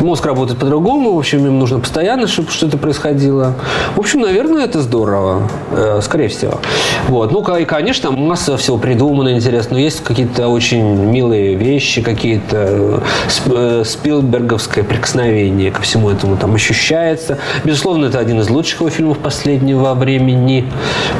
мозг 0.00 0.26
работает 0.26 0.58
по-другому, 0.58 1.14
в 1.14 1.18
общем, 1.18 1.46
им 1.46 1.58
нужно 1.58 1.78
постоянно, 1.78 2.26
чтобы 2.26 2.50
что-то 2.50 2.78
происходило. 2.78 3.54
В 3.96 4.00
общем, 4.00 4.20
наверное, 4.20 4.64
это 4.64 4.80
здорово, 4.80 5.48
э, 5.72 6.00
скорее 6.02 6.28
всего. 6.28 6.60
Вот. 7.08 7.32
Ну, 7.32 7.42
и, 7.56 7.64
конечно, 7.64 8.10
масса 8.10 8.56
всего 8.56 8.78
придумано 8.78 9.34
интересно. 9.34 9.76
Но 9.76 9.80
есть 9.80 10.02
какие-то 10.02 10.48
очень 10.48 10.82
милые 10.82 11.54
вещи, 11.54 12.02
какие-то 12.02 12.56
э, 12.56 13.00
э, 13.46 13.82
спилберговское 13.84 14.84
прикосновение 14.84 15.70
ко 15.70 15.82
всему 15.82 16.10
этому 16.10 16.36
там 16.36 16.54
ощущается. 16.54 17.38
Безусловно, 17.64 18.06
это 18.06 18.18
один 18.18 18.40
из 18.40 18.50
лучших 18.50 18.80
его 18.80 18.90
фильмов 18.90 19.18
последнего 19.18 19.94
времени, 19.94 20.70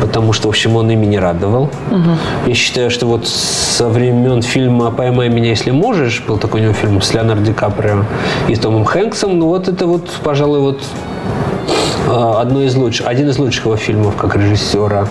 потому 0.00 0.32
что, 0.32 0.48
в 0.48 0.50
общем, 0.50 0.76
он 0.76 0.90
ими 0.90 1.06
не 1.06 1.18
радовал. 1.18 1.70
Я 2.46 2.54
считаю, 2.54 2.90
что 2.90 3.06
вот 3.06 3.26
со 3.26 3.88
времен 3.88 4.42
фильма 4.42 4.90
«Поймай 4.90 5.28
меня, 5.28 5.50
если 5.50 5.70
можешь», 5.70 6.22
был 6.26 6.38
такой 6.38 6.60
у 6.60 6.64
него 6.64 6.72
фильм 6.74 7.00
с 7.00 7.14
Леонардо 7.14 7.44
Ди 7.44 7.52
Каприо 7.52 8.04
и 8.46 8.54
с 8.54 8.58
Томом 8.58 8.84
Хэнксом, 8.84 9.38
ну 9.38 9.46
вот 9.48 9.68
это 9.68 9.86
вот, 9.86 10.08
пожалуй, 10.22 10.60
вот 10.60 10.82
э, 12.08 12.32
одно 12.38 12.62
из 12.62 12.74
лучших, 12.76 13.06
один 13.06 13.28
из 13.28 13.38
лучших 13.38 13.64
его 13.66 13.76
фильмов 13.76 14.16
как 14.16 14.36
режиссера 14.36 15.06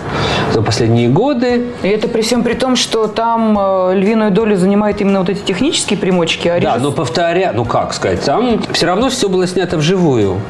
за 0.52 0.62
последние 0.62 1.08
годы. 1.08 1.66
И 1.82 1.88
это 1.88 2.08
при 2.08 2.22
всем 2.22 2.42
при 2.42 2.54
том, 2.54 2.76
что 2.76 3.06
там 3.06 3.56
э, 3.58 3.94
львиную 3.96 4.30
долю 4.30 4.56
занимают 4.56 5.00
именно 5.00 5.20
вот 5.20 5.28
эти 5.28 5.40
технические 5.40 5.98
примочки, 5.98 6.48
а 6.48 6.60
Да, 6.60 6.76
режисс- 6.76 6.80
но 6.82 6.92
повторя, 6.92 7.52
ну 7.54 7.64
как 7.64 7.92
сказать, 7.94 8.22
там 8.24 8.60
все 8.72 8.86
равно 8.86 9.08
все 9.10 9.28
было 9.28 9.46
снято 9.46 9.76
вживую. 9.78 10.40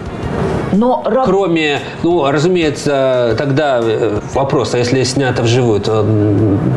Но 0.72 1.02
Кроме, 1.24 1.80
ну, 2.02 2.30
разумеется, 2.30 3.34
тогда 3.38 3.80
э, 3.82 4.20
вопрос, 4.34 4.74
а 4.74 4.78
если 4.78 5.02
снято 5.04 5.42
вживую, 5.42 5.80
то 5.80 6.04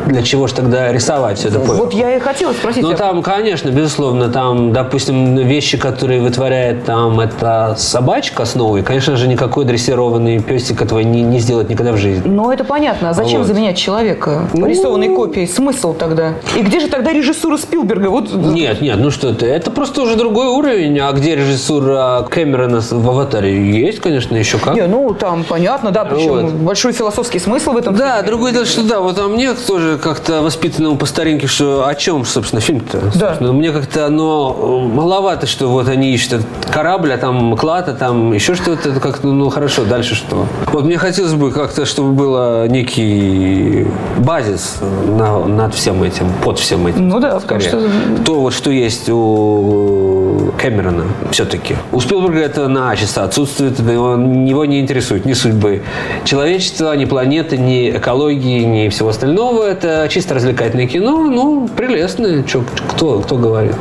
для 0.06 0.22
чего 0.22 0.46
же 0.46 0.54
тогда 0.54 0.92
рисовать 0.92 1.38
все 1.38 1.48
это? 1.48 1.58
вот 1.60 1.92
я 1.92 2.16
и 2.16 2.20
хотела 2.20 2.52
спросить. 2.52 2.82
Ну, 2.82 2.90
а 2.90 2.94
там, 2.94 3.22
конечно, 3.22 3.70
безусловно, 3.70 4.28
там, 4.28 4.72
допустим, 4.72 5.36
вещи, 5.36 5.78
которые 5.78 6.20
вытворяет 6.20 6.84
там 6.84 7.20
эта 7.20 7.74
собачка 7.76 8.44
с 8.44 8.54
новой, 8.54 8.82
конечно 8.82 9.16
же, 9.16 9.28
никакой 9.28 9.64
дрессированный 9.64 10.40
песик 10.40 10.82
этого 10.82 11.00
не, 11.00 11.22
не 11.22 11.38
сделает 11.38 11.68
никогда 11.70 11.92
в 11.92 11.96
жизни. 11.96 12.22
Ну, 12.24 12.50
это 12.50 12.64
понятно. 12.64 13.10
А 13.10 13.12
зачем 13.12 13.38
Вот. 13.38 13.46
заменять 13.46 13.76
человека 13.76 14.48
Ну, 14.52 14.66
рисованной 14.66 15.14
копией? 15.14 15.46
Смысл 15.46 15.94
тогда? 15.94 16.34
И 16.56 16.62
где 16.62 16.80
же 16.80 16.88
тогда 16.88 17.12
режиссура 17.12 17.56
Спилберга? 17.56 18.08
Вот 18.08 18.32
Нет, 18.32 18.80
нет, 18.80 18.98
ну 18.98 19.10
что 19.10 19.34
ты, 19.34 19.46
это 19.46 19.70
просто 19.70 20.02
уже 20.02 20.16
другой 20.16 20.46
уровень. 20.48 20.98
А 21.00 21.12
где 21.12 21.36
режиссура 21.36 22.26
Кэмерона 22.28 22.80
в 22.80 23.08
«Аватаре»? 23.08 23.52
Есть, 23.82 24.00
конечно, 24.00 24.36
еще 24.36 24.58
как. 24.58 24.74
Не, 24.74 24.86
ну 24.86 25.12
там 25.14 25.44
понятно, 25.44 25.90
да, 25.90 26.04
причем 26.04 26.32
Вот. 26.32 26.52
большой 26.54 26.92
философский 26.92 27.38
смысл 27.38 27.72
в 27.72 27.76
этом. 27.76 27.94
Да, 27.96 28.16
фильме. 28.16 28.28
другое 28.28 28.52
дело, 28.52 28.64
что 28.64 28.82
да, 28.82 29.00
вот 29.00 29.18
а 29.18 29.28
мне 29.28 29.52
тоже 29.54 29.98
как-то 30.02 30.42
воспитанному 30.42 30.96
по 30.96 31.06
старинке, 31.06 31.46
что 31.46 31.86
о 31.86 31.94
чем, 31.94 32.24
собственно, 32.24 32.60
фильм-то? 32.60 33.10
Да. 33.14 33.36
Мне 33.40 33.72
как-то 33.72 34.06
оно 34.06 34.56
э, 34.58 34.94
маловато, 34.94 35.46
что 35.46 35.68
вот 35.68 35.88
они 35.88 36.12
ищут 36.14 36.42
корабль, 36.72 37.12
а 37.12 37.18
там 37.18 37.56
клад, 37.56 37.88
а 37.88 37.94
там 37.94 38.32
еще 38.32 38.54
что-то, 38.54 38.88
это 38.90 39.00
как-то, 39.00 39.26
ну 39.26 39.48
хорошо, 39.50 39.84
дальше 39.84 40.14
что? 40.14 40.46
Вот 40.72 40.84
мне 40.84 40.98
хотелось 40.98 41.34
бы 41.34 41.50
как-то, 41.50 41.84
чтобы 41.86 42.12
было 42.12 42.68
некий 42.68 43.86
базис 44.18 44.76
на- 45.08 45.44
над 45.44 45.74
всем 45.74 46.02
этим, 46.02 46.26
под 46.44 46.58
всем 46.58 46.86
этим. 46.86 47.08
Ну 47.08 47.20
да, 47.20 47.38
потому 47.40 47.60
скорее. 47.60 47.88
что- 47.88 48.24
То 48.24 48.40
вот, 48.40 48.52
что 48.54 48.70
есть 48.70 49.08
у 49.08 50.21
Кэмерона 50.58 51.04
все-таки. 51.30 51.76
У 51.92 52.00
Спилберга 52.00 52.40
это 52.40 52.68
начисто 52.68 53.24
отсутствует, 53.24 53.80
это 53.80 53.90
его, 53.90 54.16
не 54.64 54.80
интересует 54.80 55.24
ни 55.24 55.32
судьбы 55.32 55.82
человечества, 56.24 56.94
ни 56.96 57.04
планеты, 57.04 57.56
ни 57.56 57.90
экологии, 57.90 58.60
ни 58.64 58.88
всего 58.88 59.08
остального. 59.08 59.64
Это 59.64 60.06
чисто 60.10 60.34
развлекательное 60.34 60.86
кино, 60.86 61.30
ну, 61.30 61.68
прелестное, 61.68 62.42
чё, 62.42 62.64
кто, 62.88 63.20
кто 63.20 63.36
говорит. 63.36 63.74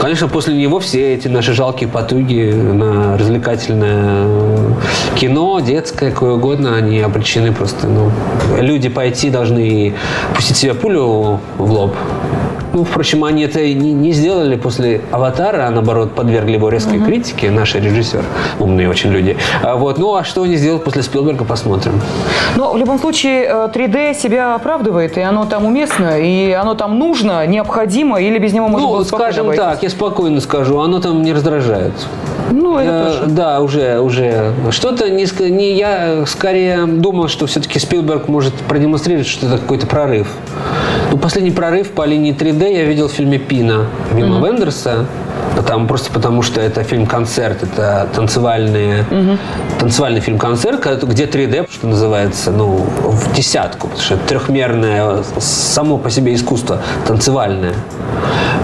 Конечно, 0.00 0.28
после 0.28 0.54
него 0.54 0.80
все 0.80 1.14
эти 1.14 1.28
наши 1.28 1.52
жалкие 1.52 1.88
потуги 1.88 2.52
на 2.52 3.16
развлекательное 3.16 4.28
кино, 5.16 5.60
детское, 5.60 6.10
какое 6.10 6.32
угодно, 6.32 6.76
они 6.76 7.00
обречены 7.00 7.52
просто, 7.52 7.86
ну, 7.86 8.10
люди 8.58 8.88
пойти 8.88 9.30
должны 9.30 9.68
и 9.68 9.94
пустить 10.34 10.56
себе 10.56 10.74
пулю 10.74 11.40
в 11.58 11.70
лоб, 11.70 11.94
ну, 12.74 12.84
впрочем, 12.84 13.24
они 13.24 13.44
это 13.44 13.60
и 13.60 13.72
не, 13.72 13.92
не 13.92 14.12
сделали 14.12 14.56
после 14.56 15.00
«Аватара», 15.12 15.66
а 15.66 15.70
наоборот 15.70 16.12
подвергли 16.12 16.54
его 16.54 16.68
резкой 16.68 17.00
критике, 17.00 17.50
наши 17.50 17.78
режиссеры, 17.78 18.24
умные 18.58 18.88
очень 18.88 19.10
люди. 19.10 19.36
А 19.62 19.76
вот, 19.76 19.98
ну, 19.98 20.14
а 20.14 20.24
что 20.24 20.42
они 20.42 20.56
сделают 20.56 20.84
после 20.84 21.02
Спилберга, 21.02 21.44
посмотрим. 21.44 22.00
Но 22.56 22.72
в 22.72 22.76
любом 22.76 22.98
случае 22.98 23.44
э, 23.44 23.68
3D 23.72 24.14
себя 24.14 24.56
оправдывает, 24.56 25.16
и 25.16 25.20
оно 25.20 25.44
там 25.44 25.64
уместно, 25.64 26.18
и 26.20 26.50
оно 26.50 26.74
там 26.74 26.98
нужно, 26.98 27.46
необходимо, 27.46 28.20
или 28.20 28.38
без 28.38 28.52
него 28.52 28.68
можно 28.68 28.88
ну, 28.88 28.94
было 28.94 29.04
скажем 29.04 29.54
так, 29.54 29.82
я 29.82 29.90
спокойно 29.90 30.40
скажу, 30.40 30.80
оно 30.80 31.00
там 31.00 31.22
не 31.22 31.32
раздражает. 31.32 31.92
Ну, 32.54 32.78
это 32.78 32.90
Э, 32.90 33.04
тоже. 33.20 33.26
Да, 33.34 33.60
уже, 33.60 33.98
уже. 34.00 34.52
Что-то 34.70 35.10
не, 35.10 35.26
не 35.50 35.76
я 35.76 36.24
скорее 36.26 36.86
думал, 36.86 37.28
что 37.28 37.46
все-таки 37.46 37.78
Спилберг 37.80 38.28
может 38.28 38.54
продемонстрировать, 38.54 39.26
что 39.26 39.46
это 39.46 39.58
какой-то 39.58 39.86
прорыв. 39.86 40.28
Ну, 41.10 41.18
последний 41.18 41.50
прорыв 41.50 41.90
по 41.90 42.04
линии 42.06 42.32
3D 42.34 42.72
я 42.72 42.84
видел 42.84 43.08
в 43.08 43.12
фильме 43.12 43.38
Пина 43.38 43.86
Вима 44.12 44.46
Вендерса. 44.46 45.06
Потому, 45.56 45.86
просто 45.86 46.12
потому, 46.12 46.42
что 46.42 46.60
это 46.60 46.82
фильм-концерт, 46.82 47.62
это 47.62 48.08
танцевальные, 48.12 49.04
танцевальный 49.78 50.20
фильм-концерт, 50.20 50.80
ко- 50.80 50.96
где 50.96 51.26
3D, 51.26 51.68
что 51.72 51.86
называется, 51.86 52.50
ну, 52.50 52.66
в 53.02 53.32
десятку, 53.34 53.86
потому 53.86 54.02
что 54.02 54.14
это 54.14 54.26
трехмерное 54.26 55.22
само 55.38 55.96
по 55.98 56.10
себе 56.10 56.34
искусство 56.34 56.80
танцевальное. 57.06 57.74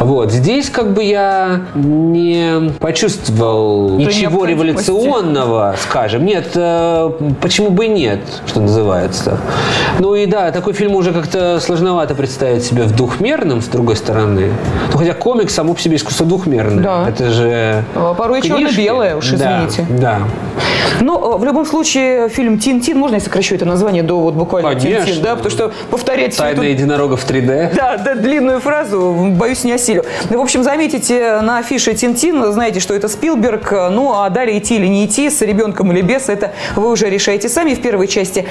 Вот. 0.01 0.33
Здесь 0.33 0.71
как 0.71 0.95
бы 0.95 1.05
я 1.05 1.61
не 1.75 2.73
почувствовал 2.81 3.91
ничего 3.91 4.47
необходимости. 4.47 4.89
революционного, 4.89 5.77
скажем. 5.79 6.25
Нет, 6.25 6.53
э, 6.55 7.11
почему 7.41 7.71
бы 7.71 7.85
и 7.85 7.89
нет, 7.89 8.21
что 8.47 8.61
называется. 8.61 9.39
Ну 9.99 10.15
и 10.15 10.25
да, 10.25 10.51
такой 10.53 10.73
фильм 10.73 10.95
уже 10.95 11.13
как-то 11.13 11.61
сложновато 11.61 12.15
представить 12.15 12.65
себе 12.65 12.85
в 12.85 12.97
двухмерном, 12.97 13.61
с 13.61 13.67
другой 13.67 13.97
стороны. 13.97 14.53
Ну, 14.91 14.99
хотя 14.99 15.13
комикс 15.13 15.55
само 15.55 15.75
по 15.75 15.81
себе 15.81 15.97
искусство 15.97 16.25
двухмерное. 16.25 16.83
Да. 16.83 17.09
Это 17.09 17.31
же 17.31 17.85
А 17.95 18.15
порой 18.15 18.41
черно-белое, 18.41 19.17
уж 19.17 19.31
Да, 19.33 19.67
извините. 19.67 19.87
Да. 20.01 20.21
Ну, 21.01 21.35
э, 21.35 21.39
в 21.39 21.45
любом 21.45 21.67
случае, 21.67 22.29
фильм 22.29 22.59
«Тин-Тин», 22.59 22.97
можно 22.99 23.17
я 23.17 23.21
сокращу 23.21 23.55
это 23.55 23.65
название 23.65 24.03
до 24.03 24.21
вот 24.21 24.35
буквально. 24.35 24.79
«Тин-Тин», 24.81 25.23
да, 25.23 25.37
потому 25.37 25.51
что 25.51 25.73
повторять 25.91 26.37
Тайна 26.37 26.63
единорога 26.63 27.17
в 27.17 27.29
3D. 27.29 27.75
Да, 27.75 27.97
да, 27.99 28.15
длинную 28.15 28.61
фразу, 28.61 29.15
боюсь, 29.31 29.65
не 29.65 29.73
осилю. 29.91 30.05
Ну, 30.31 30.39
в 30.39 30.41
общем, 30.41 30.63
заметите 30.63 31.41
на 31.41 31.59
афише 31.59 31.95
Тинтин, 31.95 32.53
знаете, 32.53 32.81
что 32.81 32.95
это 32.95 33.09
Спилберг. 33.09 33.73
Ну, 33.91 34.13
а 34.15 34.31
далее 34.31 34.59
идти 34.59 34.77
или 34.77 34.87
не 34.87 35.07
идти, 35.07 35.31
с 35.31 35.43
ребенком 35.43 35.93
или 35.93 36.03
без, 36.03 36.29
это 36.29 36.53
вы 36.77 36.91
уже 36.91 37.11
решаете 37.11 37.49
сами. 37.49 37.75
В 37.75 37.83
первой 37.83 38.07
части 38.07 38.47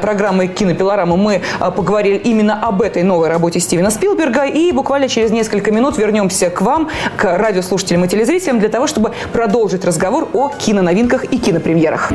программы 0.00 0.48
«Кинопилорама» 0.48 1.16
мы 1.16 1.42
а, 1.58 1.70
поговорили 1.70 2.16
именно 2.16 2.60
об 2.60 2.82
этой 2.82 3.02
новой 3.02 3.28
работе 3.28 3.60
Стивена 3.60 3.90
Спилберга. 3.90 4.44
И 4.44 4.72
буквально 4.72 5.08
через 5.08 5.30
несколько 5.30 5.70
минут 5.70 5.98
вернемся 5.98 6.50
к 6.50 6.60
вам, 6.60 6.88
к 7.16 7.38
радиослушателям 7.38 8.04
и 8.04 8.08
телезрителям, 8.08 8.58
для 8.58 8.68
того, 8.68 8.86
чтобы 8.86 9.12
продолжить 9.32 9.84
разговор 9.84 10.28
о 10.32 10.50
киноновинках 10.50 11.24
и 11.24 11.38
кинопремьерах. 11.38 12.10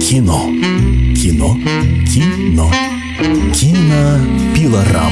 Кино. 0.00 0.42
Кино. 1.14 1.56
Кино. 2.06 2.70
Кинопилорама. 3.20 5.10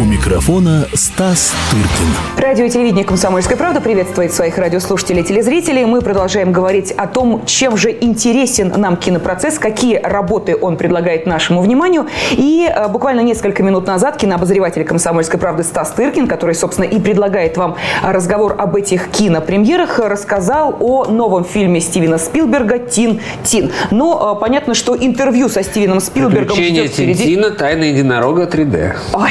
У 0.00 0.04
микрофона 0.04 0.86
Стас 0.94 1.52
Тыркин. 1.70 2.42
Радио 2.42 2.64
и 2.64 2.70
телевидение 2.70 3.04
«Комсомольская 3.04 3.58
правда» 3.58 3.80
приветствует 3.80 4.32
своих 4.32 4.56
радиослушателей 4.56 5.20
и 5.22 5.24
телезрителей. 5.24 5.84
Мы 5.84 6.00
продолжаем 6.00 6.52
говорить 6.52 6.92
о 6.92 7.06
том, 7.06 7.44
чем 7.44 7.76
же 7.76 7.90
интересен 7.90 8.72
нам 8.76 8.96
кинопроцесс, 8.96 9.58
какие 9.58 9.96
работы 9.96 10.56
он 10.56 10.76
предлагает 10.76 11.26
нашему 11.26 11.60
вниманию. 11.60 12.06
И 12.30 12.66
э, 12.66 12.88
буквально 12.88 13.20
несколько 13.20 13.62
минут 13.62 13.86
назад 13.86 14.16
кинообозреватель 14.16 14.84
«Комсомольской 14.84 15.38
правды» 15.38 15.64
Стас 15.64 15.90
Тыркин, 15.90 16.28
который, 16.28 16.54
собственно, 16.54 16.86
и 16.86 16.98
предлагает 17.00 17.56
вам 17.56 17.76
разговор 18.02 18.54
об 18.56 18.76
этих 18.76 19.10
кинопремьерах, 19.10 19.98
рассказал 19.98 20.76
о 20.80 21.06
новом 21.06 21.44
фильме 21.44 21.80
Стивена 21.80 22.18
Спилберга 22.18 22.78
«Тин-Тин». 22.78 23.72
Но 23.90 24.36
э, 24.36 24.40
понятно, 24.40 24.74
что 24.74 24.96
интервью 24.96 25.48
со 25.48 25.62
Стивеном 25.62 26.00
Спилбергом 26.00 26.56
Приключения 26.56 26.84
ждет 26.84 26.94
впереди. 26.94 27.17
Тинтина, 27.18 27.50
Тайна 27.50 27.84
единорога 27.84 28.44
3D. 28.44 28.92
Ой, 29.12 29.30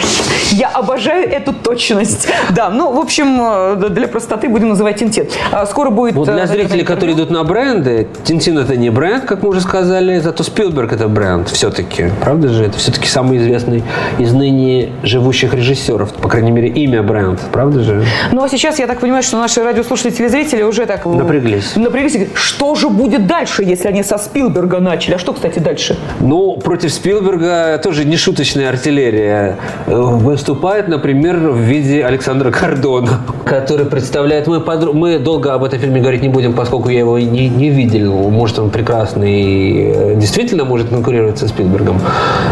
я 0.52 0.70
обожаю 0.70 1.30
эту 1.30 1.54
точность. 1.54 2.28
Да, 2.56 2.70
ну, 2.70 2.92
в 2.94 3.00
общем, 3.00 3.38
э, 3.40 3.90
для 3.90 4.08
простоты 4.08 4.50
будем 4.50 4.70
называть 4.70 4.98
Тинтин. 4.98 5.28
А 5.52 5.66
Скоро 5.66 5.90
будет... 5.90 6.16
Вот 6.16 6.28
э, 6.28 6.34
для 6.34 6.42
наверное, 6.46 6.66
зрителей, 6.68 6.84
которые 6.86 7.16
идут 7.16 7.30
на 7.30 7.44
бренды, 7.44 8.08
Тинтин 8.24 8.58
это 8.58 8.76
не 8.76 8.90
бренд, 8.90 9.26
как 9.26 9.44
мы 9.44 9.50
уже 9.50 9.62
сказали, 9.62 10.20
зато 10.20 10.44
Спилберг 10.44 10.94
это 10.94 11.08
бренд 11.08 11.50
все-таки. 11.50 12.10
Правда 12.22 12.50
же? 12.50 12.66
Это 12.66 12.78
все-таки 12.78 13.08
самый 13.08 13.38
известный 13.38 13.84
из 14.18 14.34
ныне 14.34 14.90
живущих 15.04 15.54
режиссеров. 15.54 16.14
По 16.14 16.30
крайней 16.30 16.52
мере, 16.52 16.70
имя 16.70 17.04
бренд. 17.04 17.40
Правда 17.52 17.82
же? 17.82 18.04
Ну, 18.32 18.44
а 18.44 18.50
сейчас, 18.50 18.80
я 18.80 18.88
так 18.88 19.00
понимаю, 19.00 19.24
что 19.24 19.38
наши 19.38 19.64
радиослушатели 19.64 20.12
и 20.12 20.16
телезрители 20.16 20.64
уже 20.64 20.86
так... 20.86 21.06
э, 21.06 21.10
Напряглись. 21.10 21.76
Напряглись. 21.76 22.28
Что 22.34 22.76
же 22.76 22.90
будет 22.90 23.28
дальше, 23.28 23.64
если 23.64 23.88
они 23.88 24.04
со 24.04 24.18
Спилберга 24.18 24.80
начали? 24.80 25.16
А 25.16 25.20
что, 25.20 25.34
кстати, 25.34 25.60
дальше? 25.60 25.98
Ну, 26.20 26.58
против 26.58 26.92
Спилберга 26.92 27.77
тоже 27.78 28.06
не 28.06 28.18
шуточная 28.18 28.70
артиллерия. 28.70 29.58
Э, 29.86 29.96
Выступает, 29.96 30.88
например, 30.88 31.38
в 31.38 31.58
виде 31.58 32.04
Александра 32.06 32.52
Кордона, 32.52 33.20
который 33.46 33.86
представляет... 33.86 34.48
Мы, 34.48 34.58
подр- 34.58 34.94
мы 34.94 35.20
долго 35.20 35.54
об 35.54 35.64
этом 35.64 35.80
фильме 35.80 36.02
говорить 36.02 36.22
не 36.22 36.30
будем, 36.30 36.54
поскольку 36.54 36.90
я 36.90 37.00
его 37.00 37.18
не, 37.20 37.50
не 37.50 37.70
видел. 37.70 38.30
Может, 38.30 38.60
он 38.60 38.70
прекрасный, 38.70 39.92
э, 39.92 40.16
действительно 40.16 40.66
может 40.66 40.90
конкурировать 40.90 41.38
со 41.38 41.48
Спилбергом. 41.48 42.00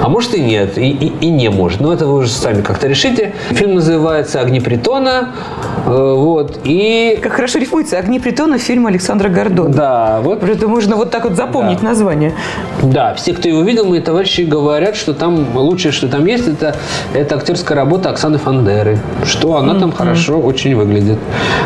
А 0.04 0.10
может 0.10 0.34
и 0.36 0.42
нет, 0.42 0.78
и, 0.78 0.90
и- 0.90 1.14
и 1.22 1.30
не 1.30 1.50
может. 1.50 1.82
Но 1.82 1.94
это 1.94 2.06
вы 2.06 2.18
уже 2.20 2.30
сами 2.30 2.62
как-то 2.62 2.88
решите. 2.88 3.34
Фильм 3.52 3.76
называется 3.76 4.40
«Огни 4.42 4.60
притона». 4.60 5.32
Э, 5.86 6.14
Вот. 6.16 6.60
И... 6.64 7.20
Как 7.22 7.34
хорошо 7.34 7.60
рифмуется 7.60 7.98
«Огни 7.98 8.20
притона» 8.20 8.58
фильм 8.58 8.86
Александра 8.88 9.30
Гордона. 9.30 9.70
Да, 9.74 10.20
вот 10.22 10.44
Это 10.44 10.68
можно 10.68 10.96
вот 10.96 11.12
так 11.12 11.24
вот 11.26 11.36
запомнить 11.36 11.80
Да. 11.82 11.88
название. 11.90 12.34
Да, 12.84 13.14
все, 13.16 13.34
кто 13.34 13.48
его 13.50 13.62
видел, 13.62 13.86
мои 13.86 14.00
товарищи 14.02 14.42
говорят, 14.42 14.96
что 14.96 15.14
там 15.15 15.56
лучшее, 15.56 15.91
что 15.91 16.08
там 16.08 16.25
есть, 16.25 16.47
это, 16.47 16.75
это 17.13 17.36
актерская 17.36 17.75
работа 17.75 18.10
Оксаны 18.10 18.38
Фандеры. 18.38 18.99
Что 19.23 19.58
она 19.58 19.80
там 19.80 19.91
хорошо 19.91 20.39
очень 20.39 20.75
выглядит. 20.75 21.17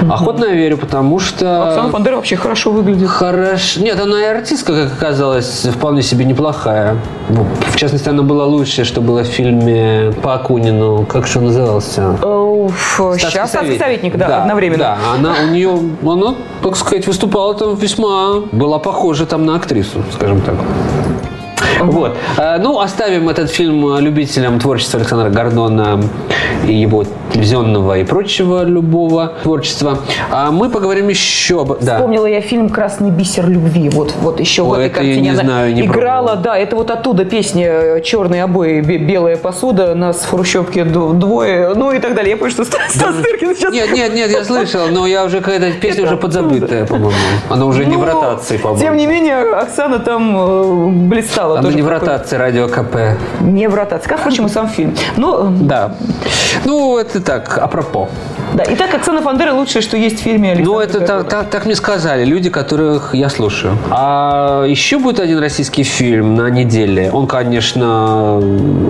Охотно 0.09 0.45
я 0.45 0.53
верю, 0.53 0.77
потому 0.77 1.19
что... 1.19 1.69
Оксана 1.69 1.89
Фандера 1.89 2.15
вообще 2.15 2.35
хорошо 2.35 2.71
выглядит. 2.71 3.09
Хорошо. 3.09 3.81
Нет, 3.81 3.99
она 3.99 4.21
и 4.21 4.25
артистка, 4.25 4.73
как 4.73 4.93
оказалось, 4.93 5.67
вполне 5.71 6.01
себе 6.01 6.25
неплохая. 6.25 6.97
В 7.29 7.75
частности, 7.75 8.09
она 8.09 8.23
была 8.23 8.45
лучшее, 8.45 8.85
что 8.85 9.01
было 9.01 9.23
в 9.23 9.27
фильме 9.27 10.13
по 10.21 10.35
Акунину. 10.35 11.05
Как 11.05 11.27
же 11.27 11.39
он 11.39 11.45
назывался? 11.45 12.15
Сейчас 13.17 13.49
статский 13.49 13.77
советник, 13.77 14.17
да, 14.17 14.41
одновременно. 14.41 14.79
Да, 14.79 14.97
она 15.15 15.35
у 15.43 15.47
нее, 15.51 15.77
она, 16.03 16.35
так 16.61 16.75
сказать, 16.75 17.07
выступала 17.07 17.53
там 17.53 17.75
весьма, 17.75 18.41
была 18.51 18.79
похожа 18.79 19.25
там 19.25 19.45
на 19.45 19.55
актрису, 19.55 20.03
скажем 20.13 20.41
так. 20.41 20.55
Вот. 21.79 22.17
А, 22.37 22.57
ну, 22.57 22.79
оставим 22.79 23.29
этот 23.29 23.49
фильм 23.49 23.97
любителям 23.99 24.59
творчества 24.59 24.99
Александра 24.99 25.29
Гордона 25.29 26.01
и 26.67 26.73
его 26.73 27.03
телевизионного 27.31 27.99
и 27.99 28.03
прочего 28.03 28.63
любого 28.63 29.33
творчества. 29.43 29.99
А 30.31 30.51
мы 30.51 30.69
поговорим 30.69 31.09
еще 31.09 31.61
об... 31.61 31.79
Да. 31.79 31.95
Вспомнила 31.95 32.25
я 32.25 32.41
фильм 32.41 32.69
«Красный 32.69 33.11
бисер 33.11 33.47
любви». 33.47 33.89
Вот, 33.89 34.13
вот 34.21 34.39
еще 34.39 34.63
О, 34.63 34.65
в 34.65 34.73
этой 34.73 34.89
картине 34.89 35.21
не 35.21 35.29
она 35.29 35.43
знаю, 35.43 35.73
не 35.73 35.81
играла. 35.85 36.27
пробовал. 36.27 36.43
Да, 36.43 36.57
это 36.57 36.75
вот 36.75 36.91
оттуда 36.91 37.25
песня 37.25 38.01
«Черные 38.01 38.43
обои, 38.43 38.81
белая 38.81 39.37
посуда», 39.37 39.93
«Нас 39.95 40.17
в 40.21 40.29
хрущевке 40.29 40.83
двое», 40.83 41.73
ну 41.75 41.91
и 41.91 41.99
так 41.99 42.15
далее. 42.15 42.31
Я 42.31 42.37
помню, 42.37 42.51
что 42.51 42.65
Стас 42.65 42.93
Тыркин 42.93 43.55
сейчас... 43.55 43.73
Нет, 43.73 43.93
нет, 43.93 44.13
нет, 44.13 44.31
я 44.31 44.43
слышал, 44.43 44.87
но 44.89 45.05
я 45.07 45.25
уже 45.25 45.39
какая-то 45.41 45.71
песня 45.79 46.05
уже 46.05 46.17
подзабытая, 46.17 46.85
по-моему. 46.85 47.13
Она 47.49 47.65
уже 47.65 47.85
не 47.85 47.95
в 47.95 48.03
ротации, 48.03 48.57
по-моему. 48.57 48.81
Тем 48.81 48.97
не 48.97 49.07
менее, 49.07 49.53
Оксана 49.53 49.99
там 49.99 50.35
э, 50.35 51.07
блистала. 51.61 51.67
Она 51.67 51.75
не 51.75 51.81
в 51.81 51.87
ротации 51.89 52.35
радио 52.35 52.67
КП. 52.67 52.95
Не 53.41 53.67
в 53.67 53.75
ротации. 53.75 54.07
Как, 54.07 54.19
впрочем, 54.19 54.45
и 54.45 54.49
сам 54.49 54.67
фильм. 54.67 54.95
Ну, 55.17 55.49
да. 55.61 55.95
Ну, 56.65 56.97
это 56.97 57.21
так, 57.21 57.57
апропо. 57.57 58.09
Да, 58.53 58.63
и 58.63 58.75
так 58.75 58.93
Оксана 58.93 59.21
Фандера 59.21 59.53
лучшее, 59.53 59.81
что 59.81 59.97
есть 59.97 60.19
в 60.19 60.23
фильме 60.23 60.51
Александра 60.51 60.73
Ну, 60.73 60.79
это 60.79 60.99
так, 61.01 61.29
так, 61.29 61.49
так 61.49 61.65
мне 61.65 61.75
сказали 61.75 62.25
люди, 62.25 62.49
которых 62.49 63.13
я 63.13 63.29
слушаю. 63.29 63.77
А 63.89 64.65
еще 64.65 64.97
будет 64.97 65.19
один 65.19 65.39
российский 65.39 65.83
фильм 65.83 66.35
на 66.35 66.49
неделе. 66.49 67.11
Он, 67.11 67.27
конечно, 67.27 68.41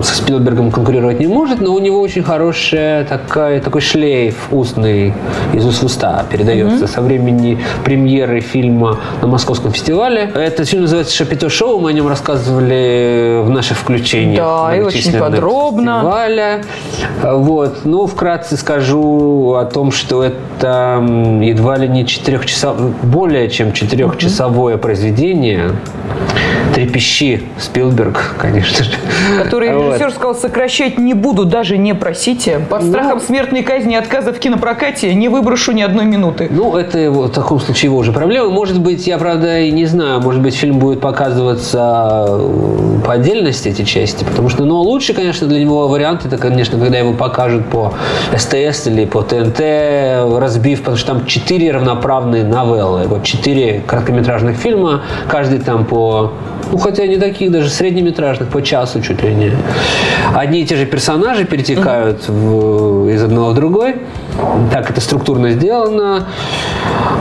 со 0.02 0.14
Спилбергом 0.14 0.70
конкурировать 0.70 1.20
не 1.20 1.26
может, 1.26 1.60
но 1.60 1.74
у 1.74 1.78
него 1.78 2.00
очень 2.00 2.22
хороший 2.22 3.04
такой, 3.04 3.60
такой 3.60 3.80
шлейф 3.80 4.48
устный 4.50 5.14
из 5.52 5.66
уст 5.66 5.82
в 5.82 5.86
уста 5.86 6.24
передается 6.30 6.84
mm-hmm. 6.84 6.94
со 6.94 7.00
времени 7.00 7.58
премьеры 7.84 8.40
фильма 8.40 8.98
на 9.20 9.28
Московском 9.28 9.72
фестивале. 9.72 10.30
Этот 10.34 10.68
фильм 10.68 10.82
называется 10.82 11.14
«Шапито 11.14 11.48
шоу». 11.50 11.80
Мы 11.80 11.90
о 11.90 11.92
нем 11.92 12.08
рассказывали 12.08 13.40
в 13.42 13.50
наших 13.50 13.78
включениях. 13.78 14.44
Да, 14.44 14.76
и 14.76 14.80
очень 14.80 15.18
подробно. 15.18 16.00
Фестиваля. 16.00 16.62
Вот. 17.22 17.84
Ну, 17.84 18.06
вкратце 18.06 18.56
скажу 18.56 19.49
о 19.56 19.64
том, 19.64 19.92
что 19.92 20.22
это 20.22 21.02
едва 21.40 21.76
ли 21.78 21.88
не 21.88 22.06
четырехчасовое, 22.06 22.92
более 23.02 23.48
чем 23.48 23.72
четырехчасовое 23.72 24.76
произведение. 24.76 25.72
Трепещи 26.74 27.42
Спилберг, 27.58 28.36
конечно 28.38 28.84
же. 28.84 28.90
Который 29.42 29.68
режиссер 29.68 30.06
вот. 30.06 30.14
сказал, 30.14 30.34
сокращать 30.34 30.98
не 30.98 31.14
буду, 31.14 31.44
даже 31.44 31.78
не 31.78 31.94
просите. 31.94 32.60
Под 32.68 32.82
ну, 32.82 32.90
страхом 32.90 33.20
смертной 33.20 33.62
казни 33.62 33.94
и 33.94 33.96
отказа 33.96 34.32
в 34.32 34.38
кинопрокате 34.38 35.14
не 35.14 35.28
выброшу 35.28 35.72
ни 35.72 35.82
одной 35.82 36.04
минуты. 36.04 36.48
Ну, 36.50 36.76
это 36.76 36.98
его, 36.98 37.22
в 37.24 37.30
таком 37.30 37.60
случае 37.60 37.90
его 37.90 37.98
уже 37.98 38.12
проблема. 38.12 38.50
Может 38.50 38.80
быть, 38.80 39.06
я, 39.06 39.18
правда, 39.18 39.60
и 39.60 39.70
не 39.72 39.86
знаю, 39.86 40.20
может 40.20 40.40
быть, 40.42 40.54
фильм 40.54 40.78
будет 40.78 41.00
показываться 41.00 42.26
э, 42.28 43.00
по 43.04 43.14
отдельности, 43.14 43.68
эти 43.68 43.82
части, 43.82 44.24
потому 44.24 44.48
что, 44.48 44.64
ну, 44.64 44.80
лучше, 44.80 45.12
конечно, 45.12 45.46
для 45.46 45.60
него 45.60 45.88
вариант, 45.88 46.24
это, 46.24 46.38
конечно, 46.38 46.78
когда 46.78 46.98
его 46.98 47.12
покажут 47.12 47.66
по 47.66 47.94
СТС 48.36 48.86
или 48.86 49.04
по 49.04 49.22
ТНТ, 49.22 50.38
разбив, 50.38 50.80
потому 50.80 50.96
что 50.96 51.14
там 51.14 51.26
четыре 51.26 51.72
равноправные 51.72 52.44
новеллы, 52.44 53.06
вот 53.06 53.24
четыре 53.24 53.82
короткометражных 53.86 54.56
фильма, 54.56 55.02
каждый 55.28 55.58
там 55.58 55.84
по 55.84 56.32
ну, 56.70 56.78
хотя 56.78 57.06
не 57.06 57.16
таких 57.16 57.50
даже 57.50 57.68
среднеметражных, 57.68 58.48
по 58.48 58.62
часу 58.62 59.00
чуть 59.00 59.22
ли 59.22 59.34
не. 59.34 59.52
Одни 60.34 60.62
и 60.62 60.66
те 60.66 60.76
же 60.76 60.86
персонажи 60.86 61.44
перетекают 61.44 62.28
в, 62.28 63.08
из 63.08 63.22
одного 63.22 63.50
в 63.50 63.54
другой. 63.54 63.96
Так 64.72 64.90
это 64.90 65.00
структурно 65.00 65.50
сделано. 65.50 66.28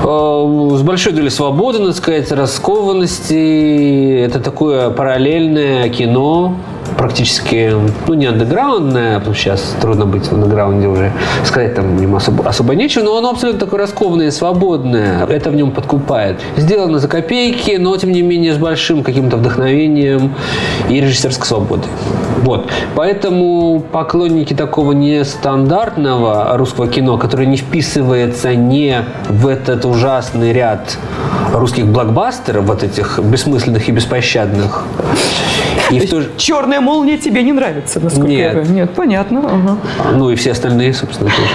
Э, 0.03 0.69
с 0.77 0.81
большой 0.81 1.13
долей 1.13 1.29
свободы, 1.29 1.79
надо 1.79 1.93
сказать, 1.93 2.31
раскованности. 2.31 4.21
Это 4.21 4.39
такое 4.39 4.89
параллельное 4.89 5.89
кино, 5.89 6.55
практически, 6.97 7.73
ну, 8.07 8.13
не 8.13 8.25
андеграундное, 8.25 9.19
потому 9.19 9.35
что 9.35 9.43
сейчас 9.43 9.75
трудно 9.81 10.05
быть 10.05 10.25
в 10.25 10.33
андеграунде 10.33 10.87
уже, 10.87 11.11
сказать 11.43 11.75
там 11.75 12.01
ему 12.01 12.17
особо, 12.17 12.47
особо 12.47 12.75
нечего, 12.75 13.03
но 13.03 13.17
оно 13.17 13.31
абсолютно 13.31 13.59
такое 13.59 13.79
раскованное, 13.79 14.31
свободное. 14.31 15.25
Это 15.25 15.49
в 15.49 15.55
нем 15.55 15.71
подкупает. 15.71 16.39
Сделано 16.57 16.99
за 16.99 17.07
копейки, 17.07 17.77
но, 17.79 17.95
тем 17.97 18.11
не 18.11 18.21
менее, 18.21 18.53
с 18.53 18.57
большим 18.57 19.03
каким-то 19.03 19.37
вдохновением 19.37 20.35
и 20.89 20.99
режиссерской 20.99 21.45
свободой. 21.45 21.89
Вот. 22.43 22.69
Поэтому 22.95 23.83
поклонники 23.91 24.53
такого 24.53 24.93
нестандартного 24.93 26.57
русского 26.57 26.87
кино, 26.87 27.17
которое 27.17 27.45
не 27.45 27.57
вписывается 27.57 28.55
не 28.55 29.05
в 29.27 29.47
этот 29.47 29.85
ужасный 29.85 30.53
ряд 30.53 30.97
русских 31.53 31.87
блокбастеров, 31.87 32.65
вот 32.65 32.83
этих 32.83 33.19
бессмысленных 33.19 33.89
и 33.89 33.91
беспощадных, 33.91 34.85
и 35.91 35.99
в 35.99 36.09
то 36.09 36.21
же... 36.21 36.29
Черная 36.37 36.81
молния 36.81 37.17
тебе 37.17 37.43
не 37.43 37.53
нравится, 37.53 37.99
насколько 37.99 38.27
Нет. 38.27 38.55
я 38.55 38.73
Нет, 38.73 38.89
понятно. 38.91 39.39
Ага. 39.39 39.77
Ну 40.15 40.29
и 40.29 40.35
все 40.35 40.51
остальные, 40.51 40.93
собственно, 40.93 41.29
тоже. 41.29 41.49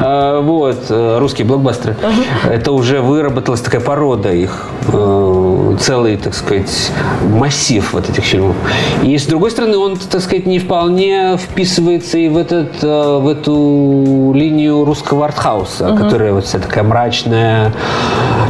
А, 0.00 0.40
вот, 0.40 0.86
э, 0.90 1.18
русские 1.18 1.46
блокбастеры. 1.46 1.96
Ага. 2.02 2.52
Это 2.52 2.72
уже 2.72 3.00
выработалась 3.00 3.60
такая 3.60 3.80
порода 3.80 4.32
их. 4.32 4.68
Целый, 5.86 6.16
так 6.16 6.34
сказать, 6.34 6.90
массив 7.22 7.92
вот 7.92 8.10
этих 8.10 8.24
фильмов. 8.24 8.56
И 9.04 9.16
с 9.16 9.26
другой 9.26 9.52
стороны, 9.52 9.76
он, 9.76 9.96
так 9.96 10.20
сказать, 10.20 10.44
не 10.44 10.58
вполне 10.58 11.36
вписывается 11.36 12.18
и 12.18 12.28
в, 12.28 12.36
этот, 12.36 12.82
э, 12.82 13.18
в 13.18 13.28
эту 13.28 14.32
линию 14.34 14.84
русского 14.84 15.26
артхауса, 15.26 15.86
ага. 15.86 16.02
которая 16.02 16.32
вот 16.32 16.44
вся 16.44 16.58
такая 16.58 16.82
мрачная, 16.82 17.72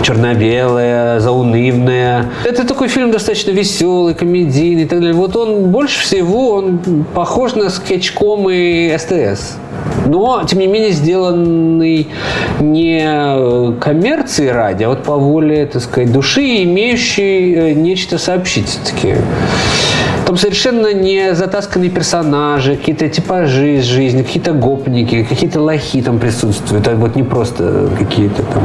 черно-белая, 0.03 1.20
заунывная. 1.20 2.31
Это 2.42 2.66
такой 2.66 2.88
фильм 2.88 3.11
достаточно 3.11 3.51
веселый, 3.51 4.14
комедийный 4.14 4.85
и 4.85 4.87
так 4.87 5.01
далее 5.01 5.14
вот 5.14 5.37
он 5.37 5.70
больше 5.70 6.01
всего 6.01 6.53
он 6.53 7.05
похож 7.12 7.55
на 7.55 7.68
скетчком 7.68 8.49
и 8.49 8.96
СТС. 8.96 9.57
Но, 10.07 10.43
тем 10.45 10.59
не 10.61 10.67
менее, 10.67 10.93
сделанный 10.93 12.09
не 12.61 13.77
коммерцией 13.81 14.51
ради, 14.53 14.85
а 14.85 14.89
вот 14.91 15.03
по 15.03 15.17
воле, 15.17 15.67
так 15.67 15.83
сказать, 15.83 16.13
души, 16.13 16.63
имеющий 16.65 17.55
э, 17.55 17.73
нечто 17.73 18.19
сообщить 18.19 18.69
все-таки. 18.69 19.17
Там 20.27 20.37
совершенно 20.37 20.93
не 20.93 21.35
затасканные 21.37 21.89
персонажи, 21.89 22.75
какие-то 22.77 23.09
типажи 23.09 23.77
из 23.77 23.85
жизни, 23.85 24.25
какие-то 24.25 24.55
гопники, 24.55 25.23
какие-то 25.23 25.61
лохи 25.61 26.03
там 26.03 26.19
присутствуют. 26.19 26.89
Это 26.89 26.97
вот 26.97 27.15
не 27.15 27.23
просто 27.23 27.89
какие-то 27.97 28.43
там 28.43 28.65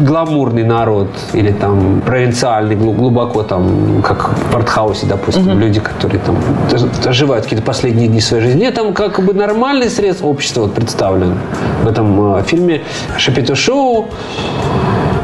гламурный 0.00 0.64
народ 0.64 1.08
или 1.34 1.52
там 1.52 2.00
провинциальный, 2.00 2.76
глубоко 2.76 3.42
там, 3.42 4.02
как 4.02 4.30
в 4.30 4.52
портхаусе, 4.52 5.04
допустим, 5.04 5.48
угу. 5.48 5.58
люди, 5.58 5.80
которые 5.80 6.18
там 6.18 6.36
доживают 7.04 7.44
какие-то 7.44 7.64
последние 7.64 8.08
дни 8.08 8.20
своей 8.20 8.44
жизни. 8.44 8.60
Нет, 8.60 8.74
там 8.74 8.94
как 8.94 9.22
бы 9.22 9.34
нормальный 9.34 9.90
срез 9.90 10.22
общества 10.22 10.62
вот 10.62 10.72
представлен 10.72 11.34
в 11.82 11.88
этом 11.88 12.36
э, 12.36 12.42
фильме 12.44 12.80
«Шапито 13.18 13.54
Шоу». 13.54 14.08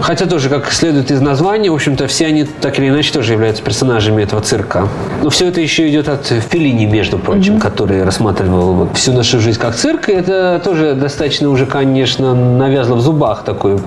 Хотя 0.00 0.26
тоже, 0.26 0.48
как 0.48 0.70
следует 0.72 1.10
из 1.10 1.20
названия, 1.20 1.70
в 1.70 1.74
общем-то, 1.74 2.06
все 2.06 2.26
они 2.26 2.44
так 2.44 2.78
или 2.78 2.88
иначе 2.88 3.12
тоже 3.12 3.32
являются 3.32 3.62
персонажами 3.62 4.22
этого 4.22 4.40
цирка. 4.42 4.88
Но 5.22 5.30
все 5.30 5.48
это 5.48 5.60
еще 5.60 5.88
идет 5.88 6.08
от 6.08 6.26
Феллини, 6.26 6.86
между 6.86 7.18
прочим, 7.18 7.56
mm-hmm. 7.56 7.60
который 7.60 8.04
рассматривал 8.04 8.72
вот 8.72 8.96
всю 8.96 9.12
нашу 9.12 9.40
жизнь 9.40 9.58
как 9.58 9.74
цирк. 9.74 10.08
И 10.08 10.12
это 10.12 10.60
тоже 10.64 10.94
достаточно 10.94 11.50
уже, 11.50 11.66
конечно, 11.66 12.34
навязло 12.34 12.94
в 12.94 13.00
зубах 13.00 13.42
такой, 13.44 13.78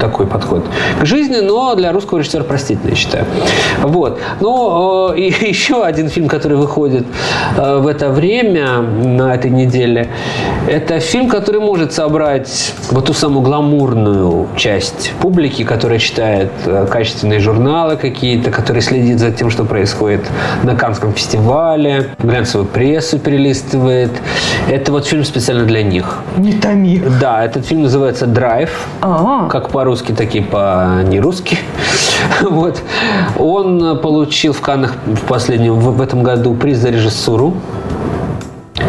такой 0.00 0.26
подход 0.26 0.64
к 1.00 1.06
жизни, 1.06 1.36
но 1.40 1.74
для 1.74 1.92
русского 1.92 2.18
режиссера 2.18 2.44
простительно, 2.44 2.90
я 2.90 2.96
считаю. 2.96 3.24
Вот. 3.82 4.18
Но 4.40 5.14
э, 5.14 5.18
и 5.18 5.24
еще 5.48 5.84
один 5.84 6.08
фильм, 6.08 6.28
который 6.28 6.56
выходит 6.56 7.06
э, 7.56 7.78
в 7.78 7.86
это 7.86 8.10
время, 8.10 8.80
на 8.80 9.34
этой 9.34 9.50
неделе, 9.50 10.08
это 10.68 11.00
фильм, 11.00 11.28
который 11.28 11.60
может 11.60 11.92
собрать 11.92 12.74
вот 12.90 13.06
ту 13.06 13.12
самую 13.12 13.42
гламурную 13.42 14.48
часть 14.56 15.12
публики, 15.20 15.53
публики, 15.54 15.64
которая 15.64 15.98
читает 15.98 16.50
э, 16.66 16.86
качественные 16.90 17.40
журналы 17.40 17.96
какие-то, 17.96 18.50
который 18.50 18.82
следит 18.82 19.18
за 19.18 19.30
тем, 19.30 19.50
что 19.50 19.64
происходит 19.64 20.20
на 20.62 20.74
Канском 20.74 21.12
фестивале, 21.12 22.10
глянцевую 22.18 22.66
прессу 22.66 23.18
перелистывает. 23.18 24.10
Это 24.68 24.92
вот 24.92 25.06
фильм 25.06 25.24
специально 25.24 25.64
для 25.64 25.82
них. 25.82 26.18
Не 26.36 26.52
томи. 26.52 27.02
Да, 27.20 27.44
этот 27.44 27.66
фильм 27.66 27.82
называется 27.82 28.26
«Драйв», 28.26 28.86
А-а-а. 29.00 29.48
как 29.48 29.70
по-русски, 29.70 30.12
так 30.12 30.34
и 30.34 30.40
по-нерусски. 30.40 31.58
Вот. 32.50 32.80
Он 33.38 33.98
получил 34.00 34.52
в 34.52 34.60
Каннах 34.60 34.94
в 35.06 35.26
последнем, 35.26 35.74
в 35.74 36.00
этом 36.00 36.22
году 36.22 36.54
приз 36.54 36.78
за 36.78 36.90
режиссуру 36.90 37.54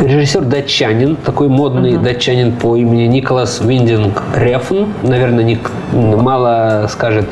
Режиссер 0.06 0.42
датчанин, 0.42 1.16
такой 1.16 1.48
модный 1.48 1.94
uh-huh. 1.94 2.04
датчанин 2.04 2.52
по 2.52 2.76
имени 2.76 3.08
Николас 3.08 3.60
Виндинг 3.60 4.22
Рефн. 4.36 4.84
Наверное, 5.02 5.44
ник, 5.44 5.72
мало 5.92 6.86
скажет 6.92 7.26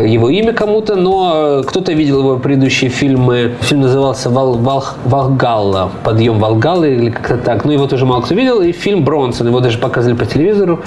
его 0.00 0.30
имя 0.30 0.52
кому-то, 0.52 0.94
но 0.94 1.64
кто-то 1.66 1.92
видел 1.92 2.20
его 2.20 2.36
предыдущие 2.38 2.90
фильмы. 2.90 3.54
Фильм 3.62 3.80
назывался 3.80 4.30
Вал, 4.30 4.54
Вал, 4.58 4.84
«Валгалла», 5.04 5.90
«Подъем 6.04 6.38
Валгаллы» 6.38 6.94
или 6.94 7.10
как-то 7.10 7.38
так. 7.38 7.64
Ну, 7.64 7.72
его 7.72 7.88
тоже 7.88 8.06
мало 8.06 8.22
кто 8.22 8.36
видел. 8.36 8.60
И 8.60 8.70
фильм 8.70 9.02
«Бронсон», 9.02 9.48
его 9.48 9.58
даже 9.58 9.78
показывали 9.78 10.16
по 10.16 10.26
телевизору. 10.26 10.82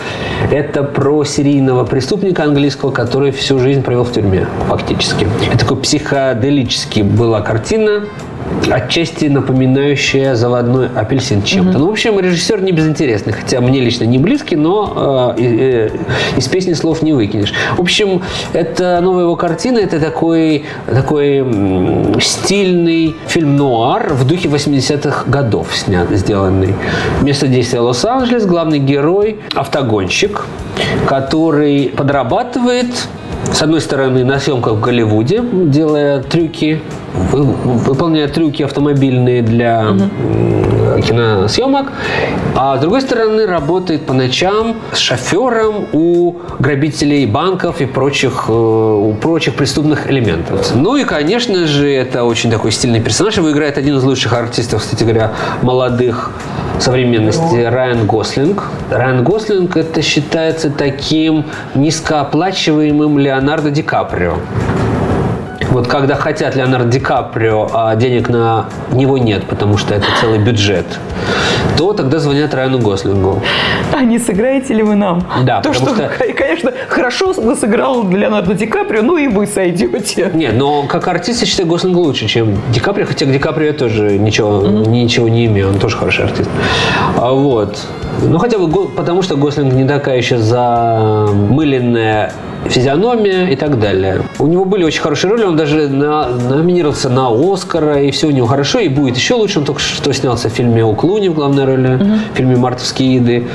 Это 0.51 0.83
про 0.83 1.25
серийного 1.25 1.83
преступника 1.83 2.43
английского, 2.43 2.91
который 2.91 3.31
всю 3.31 3.59
жизнь 3.59 3.81
провел 3.81 4.05
в 4.05 4.13
тюрьме, 4.13 4.47
фактически. 4.69 5.27
Это 5.49 5.59
такой 5.59 5.77
психоделический 5.77 7.01
была 7.01 7.41
картина 7.41 8.03
отчасти 8.69 9.25
напоминающая 9.25 10.36
заводной 10.36 10.88
апельсин 10.95 11.43
чем-то. 11.43 11.77
Mm-hmm. 11.77 11.82
Ну, 11.82 11.88
в 11.88 11.91
общем, 11.91 12.19
режиссер 12.19 12.62
не 12.62 12.71
безинтересный, 12.71 13.34
хотя 13.34 13.62
мне 13.62 13.79
лично 13.79 14.06
не 14.06 14.17
близкий, 14.17 14.56
но 14.56 15.34
э, 15.38 15.41
э, 15.43 15.89
из 16.38 16.47
песни 16.47 16.73
слов 16.73 17.01
не 17.01 17.13
выкинешь. 17.13 17.53
В 17.77 17.82
общем, 17.82 18.21
это 18.53 18.99
новая 19.01 19.23
его 19.23 19.36
картина, 19.36 19.79
это 19.79 19.99
такой, 19.99 20.65
такой 20.88 21.45
стильный 22.21 23.15
фильм 23.27 23.56
нуар 23.56 24.13
в 24.13 24.27
духе 24.27 24.49
80-х 24.49 25.25
годов 25.27 25.75
снят, 25.75 26.10
сделанный. 26.12 26.75
Место 27.21 27.47
действия 27.47 27.79
Лос-Анджелес, 27.79 28.45
главный 28.45 28.79
герой– 28.79 29.39
автогонщик, 29.56 30.45
который 31.08 31.89
подрабатывает 31.95 32.88
с 33.51 33.62
одной 33.62 33.82
стороны, 33.82 34.23
на 34.23 34.39
съемках 34.39 34.73
в 34.73 34.79
Голливуде, 34.79 35.43
делая 35.43 36.21
трюки, 36.21 36.82
выполняя 37.13 38.28
трюки 38.28 38.63
автомобильные 38.63 39.41
для 39.41 39.91
угу. 39.91 41.02
киносъемок, 41.02 41.91
а 42.56 42.78
с 42.78 42.82
другой 42.82 43.02
стороны, 43.02 43.45
работает 43.45 44.06
по 44.06 44.13
ночам 44.13 44.76
с 44.91 44.97
шофером 44.97 45.88
у 45.91 46.36
грабителей 46.60 47.26
банков 47.26 47.82
и 47.82 47.86
прочих, 47.86 48.45
э, 48.47 48.52
у 48.52 49.13
прочих 49.13 49.56
преступных 49.56 50.10
элементов. 50.10 50.73
Ну 50.76 50.95
и, 50.95 51.04
конечно 51.04 51.67
же, 51.67 51.89
это 51.91 52.23
очень 52.23 52.49
такой 52.49 52.71
стильный 52.71 53.02
персонаж. 53.02 53.38
Его 53.38 53.52
играет 53.52 53.78
один 53.78 53.97
из 53.97 54.04
лучших 54.04 54.34
артистов, 54.34 54.82
кстати 54.82 55.04
говоря, 55.04 55.34
молодых 55.62 56.32
современности 56.80 57.63
Райан 57.63 58.06
Гослинг. 58.06 58.63
Райан 58.89 59.23
Гослинг 59.23 59.78
это 59.78 60.02
считается 60.02 60.69
таким 60.69 61.45
низкооплачиваемым 61.76 63.17
Леонардо 63.17 63.71
Ди 63.71 63.84
Каприо. 63.84 64.38
Вот 65.73 65.88
когда 65.88 66.13
хотят 66.13 66.55
Леонардо 66.55 66.88
Ди 66.88 66.99
Каприо, 66.99 67.67
а 67.73 67.95
денег 67.95 68.29
на 68.29 68.67
него 68.91 69.17
нет, 69.17 69.45
потому 69.45 69.77
что 69.77 69.95
это 69.95 70.05
целый 70.21 70.38
бюджет, 70.38 70.86
то 71.77 71.93
тогда 71.93 72.19
звонят 72.19 72.53
Райану 72.53 72.77
Гослингу. 72.77 73.41
А 73.91 74.03
не 74.03 74.19
сыграете 74.19 74.75
ли 74.75 74.83
вы 74.83 74.93
нам? 74.93 75.23
Да, 75.43 75.62
То, 75.62 75.73
что, 75.73 75.95
что, 75.95 76.12
конечно, 76.38 76.71
хорошо 76.88 77.33
сыграл 77.55 78.07
Леонардо 78.07 78.53
Ди 78.53 78.67
Каприо, 78.67 79.01
ну 79.01 79.17
и 79.17 79.27
вы 79.27 79.47
сойдете. 79.47 80.29
Нет, 80.36 80.53
но 80.55 80.83
как 80.83 81.07
артист 81.07 81.41
я 81.41 81.47
считаю 81.47 81.67
Гослинг 81.67 81.97
лучше, 81.97 82.27
чем 82.27 82.55
Ди 82.69 82.79
Каприо, 82.79 83.07
хотя 83.07 83.25
к 83.25 83.31
Ди 83.31 83.39
Каприо 83.39 83.69
я 83.69 83.73
тоже 83.73 84.19
ничего, 84.19 84.62
mm-hmm. 84.62 84.88
ничего 84.89 85.27
не 85.27 85.47
имею, 85.47 85.69
он 85.69 85.79
тоже 85.79 85.97
хороший 85.97 86.25
артист. 86.25 86.51
А 87.17 87.31
вот. 87.31 87.79
Ну, 88.21 88.38
хотя 88.38 88.59
бы 88.59 88.88
потому, 88.89 89.23
что 89.23 89.38
Гослинг 89.38 89.73
не 89.73 89.86
такая 89.88 90.17
еще 90.17 90.38
замыленная 90.38 92.31
физиономия 92.69 93.47
и 93.47 93.55
так 93.55 93.79
далее. 93.79 94.21
У 94.39 94.47
него 94.47 94.65
были 94.65 94.83
очень 94.83 95.01
хорошие 95.01 95.31
роли, 95.31 95.43
он 95.43 95.55
даже 95.63 95.88
на, 95.88 96.28
номинировался 96.28 97.10
на 97.10 97.30
Оскара, 97.30 98.02
и 98.02 98.12
все 98.12 98.28
у 98.28 98.32
него 98.32 98.47
хорошо, 98.47 98.80
и 98.80 98.89
будет 98.89 99.15
еще 99.15 99.36
лучше. 99.36 99.60
Он 99.60 99.65
только 99.65 99.80
что 99.80 100.12
снялся 100.13 100.49
в 100.49 100.52
фильме 100.52 100.84
«О 100.84 100.93
Клуни» 100.93 101.30
в 101.30 101.34
главной 101.34 101.63
роли, 101.63 101.95
угу. 101.95 102.04
в 102.34 102.38
фильме 102.38 102.58
«Мартовские 102.58 103.15
еды» 103.15 103.47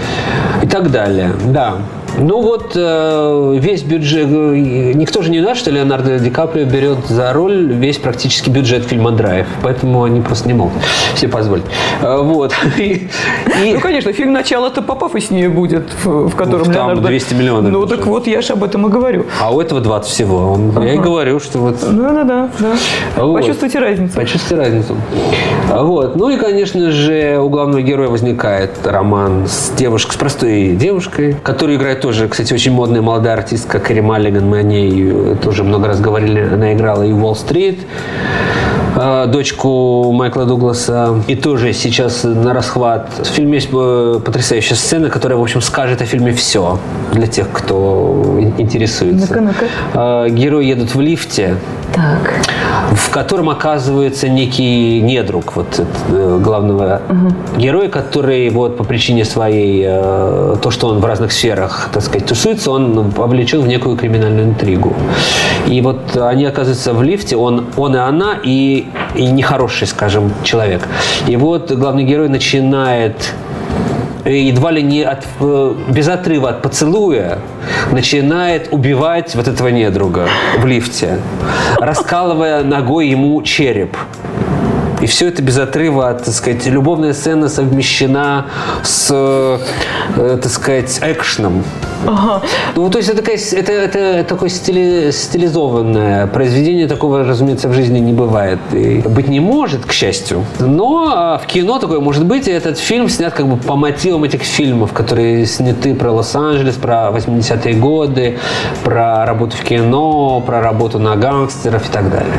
и 0.62 0.66
так 0.66 0.90
далее. 0.90 1.32
Да. 1.52 1.76
Ну 2.20 2.42
вот 2.42 2.72
э, 2.74 3.56
весь 3.60 3.82
бюджет, 3.82 4.26
э, 4.28 4.92
никто 4.94 5.22
же 5.22 5.30
не 5.30 5.40
знает, 5.40 5.56
что 5.56 5.70
Леонардо 5.70 6.18
Ди 6.18 6.30
Каприо 6.30 6.64
берет 6.64 7.06
за 7.08 7.32
роль 7.32 7.72
весь 7.72 7.98
практически 7.98 8.50
бюджет 8.50 8.84
фильма 8.84 9.12
«Драйв», 9.12 9.46
поэтому 9.62 10.02
они 10.02 10.20
просто 10.20 10.48
не 10.48 10.54
могут 10.54 10.82
себе 11.14 11.30
позволить. 11.30 11.64
Э, 12.02 12.20
вот. 12.20 12.52
И, 12.78 13.08
и... 13.62 13.74
Ну, 13.74 13.80
конечно, 13.80 14.12
фильм 14.12 14.32
«Начало»-то 14.32 14.82
попафоснее 14.82 15.48
будет, 15.48 15.84
в, 16.04 16.34
котором 16.34 16.64
Там 16.64 16.74
Леонардо... 16.74 17.08
200 17.08 17.34
миллионов. 17.34 17.72
Ну, 17.72 17.86
так 17.86 18.06
вот, 18.06 18.26
я 18.26 18.40
же 18.40 18.52
об 18.52 18.64
этом 18.64 18.86
и 18.86 18.90
говорю. 18.90 19.26
А 19.40 19.54
у 19.54 19.60
этого 19.60 19.80
20 19.80 20.10
всего. 20.10 20.52
Он, 20.52 20.70
ага. 20.70 20.84
Я 20.84 20.94
и 20.94 20.98
говорю, 20.98 21.40
что 21.40 21.58
вот... 21.58 21.76
Да-да-да. 21.80 22.50
да. 22.58 22.76
Вот. 23.16 23.40
Почувствуйте 23.40 23.78
разницу. 23.78 24.14
Почувствуйте 24.14 24.62
разницу. 24.62 24.96
Вот. 25.68 26.16
Ну 26.16 26.30
и, 26.30 26.36
конечно 26.36 26.90
же, 26.90 27.38
у 27.40 27.48
главного 27.48 27.82
героя 27.82 28.08
возникает 28.08 28.70
роман 28.84 29.46
с 29.46 29.70
девушкой, 29.76 30.12
с 30.12 30.16
простой 30.16 30.68
девушкой, 30.70 31.36
которую 31.42 31.78
играет 31.78 32.00
тоже, 32.08 32.26
кстати, 32.26 32.54
очень 32.54 32.72
модная 32.72 33.02
молодая 33.02 33.34
артистка 33.34 33.80
Кэрри 33.80 34.00
Маллиган. 34.00 34.48
Мы 34.48 34.60
о 34.60 34.62
ней 34.62 35.34
тоже 35.42 35.62
много 35.62 35.88
раз 35.88 36.00
говорили. 36.00 36.40
Она 36.40 36.72
играла 36.72 37.02
и 37.02 37.12
«Уолл-стрит», 37.12 37.80
а, 38.96 39.26
дочку 39.26 40.10
Майкла 40.12 40.46
Дугласа. 40.46 41.22
И 41.26 41.36
тоже 41.36 41.74
сейчас 41.74 42.24
на 42.24 42.54
расхват. 42.54 43.10
В 43.18 43.26
фильме 43.26 43.56
есть 43.56 43.68
э, 43.70 44.20
потрясающая 44.24 44.74
сцена, 44.74 45.10
которая, 45.10 45.38
в 45.38 45.42
общем, 45.42 45.60
скажет 45.60 46.00
о 46.00 46.06
фильме 46.06 46.32
все 46.32 46.78
для 47.12 47.26
тех, 47.26 47.50
кто 47.52 48.40
интересуется. 48.56 49.26
Ну-ка, 49.28 49.40
ну-ка. 49.92 50.30
Герои 50.30 50.64
едут 50.64 50.94
в 50.94 51.00
лифте. 51.02 51.56
Так. 51.94 52.34
В 52.92 53.10
котором 53.10 53.48
оказывается 53.48 54.28
некий 54.28 55.00
недруг 55.00 55.56
вот 55.56 55.80
э, 56.08 56.40
главного 56.42 57.02
угу. 57.08 57.60
героя, 57.60 57.88
который 57.88 58.50
вот 58.50 58.76
по 58.76 58.84
причине 58.84 59.24
своей, 59.24 59.84
э, 59.86 60.56
то, 60.62 60.70
что 60.70 60.88
он 60.88 61.00
в 61.00 61.04
разных 61.04 61.32
сферах, 61.32 61.90
так 61.92 62.02
сказать, 62.02 62.26
тусуется, 62.26 62.70
он 62.70 63.10
вовлечен 63.10 63.60
в 63.60 63.68
некую 63.68 63.96
криминальную 63.96 64.48
интригу. 64.48 64.94
И 65.66 65.80
вот 65.80 66.16
они 66.16 66.44
оказываются 66.44 66.92
в 66.92 67.02
лифте, 67.02 67.36
он, 67.36 67.66
он 67.76 67.96
и 67.96 67.98
она, 67.98 68.38
и 68.42 68.86
и 69.14 69.26
нехороший, 69.26 69.86
скажем, 69.86 70.32
человек. 70.42 70.82
И 71.26 71.36
вот 71.36 71.70
главный 71.72 72.04
герой 72.04 72.28
начинает 72.28 73.32
едва 74.30 74.72
ли 74.72 74.82
не 74.82 75.02
от, 75.02 75.24
э, 75.40 75.74
без 75.88 76.08
отрыва 76.08 76.50
от 76.50 76.62
поцелуя 76.62 77.38
начинает 77.92 78.68
убивать 78.72 79.34
вот 79.34 79.48
этого 79.48 79.68
недруга 79.68 80.28
в 80.58 80.66
лифте, 80.66 81.18
раскалывая 81.78 82.62
ногой 82.62 83.08
ему 83.08 83.42
череп. 83.42 83.96
И 85.00 85.06
все 85.06 85.28
это 85.28 85.42
без 85.42 85.58
отрыва, 85.58 86.12
так 86.14 86.34
сказать, 86.34 86.66
любовная 86.66 87.12
сцена 87.12 87.48
совмещена 87.48 88.46
с, 88.82 89.08
э, 89.10 90.38
так 90.42 90.50
сказать, 90.50 90.98
экшеном. 91.02 91.64
Ага. 92.06 92.42
Ну, 92.76 92.88
то 92.90 92.98
есть 92.98 93.10
это, 93.10 93.18
такая, 93.18 93.36
это, 93.36 93.72
это 93.72 94.24
такое 94.24 94.48
стили, 94.48 95.10
стилизованное 95.10 96.26
произведение, 96.26 96.86
такого, 96.86 97.24
разумеется, 97.24 97.68
в 97.68 97.74
жизни 97.74 97.98
не 97.98 98.12
бывает. 98.12 98.58
И 98.72 99.02
быть 99.06 99.28
не 99.28 99.40
может, 99.40 99.84
к 99.84 99.92
счастью. 99.92 100.44
Но 100.60 101.12
а, 101.14 101.38
в 101.38 101.46
кино 101.46 101.78
такое 101.78 102.00
может 102.00 102.24
быть, 102.24 102.48
и 102.48 102.50
этот 102.50 102.78
фильм 102.78 103.08
снят 103.08 103.32
как 103.32 103.48
бы 103.48 103.56
по 103.56 103.76
мотивам 103.76 104.24
этих 104.24 104.42
фильмов, 104.42 104.92
которые 104.92 105.46
сняты 105.46 105.94
про 105.94 106.12
Лос-Анджелес, 106.12 106.74
про 106.74 107.10
80-е 107.14 107.74
годы, 107.74 108.38
про 108.84 109.26
работу 109.26 109.56
в 109.56 109.62
кино, 109.62 110.42
про 110.44 110.60
работу 110.60 110.98
на 110.98 111.16
гангстеров 111.16 111.88
и 111.88 111.92
так 111.92 112.10
далее. 112.10 112.34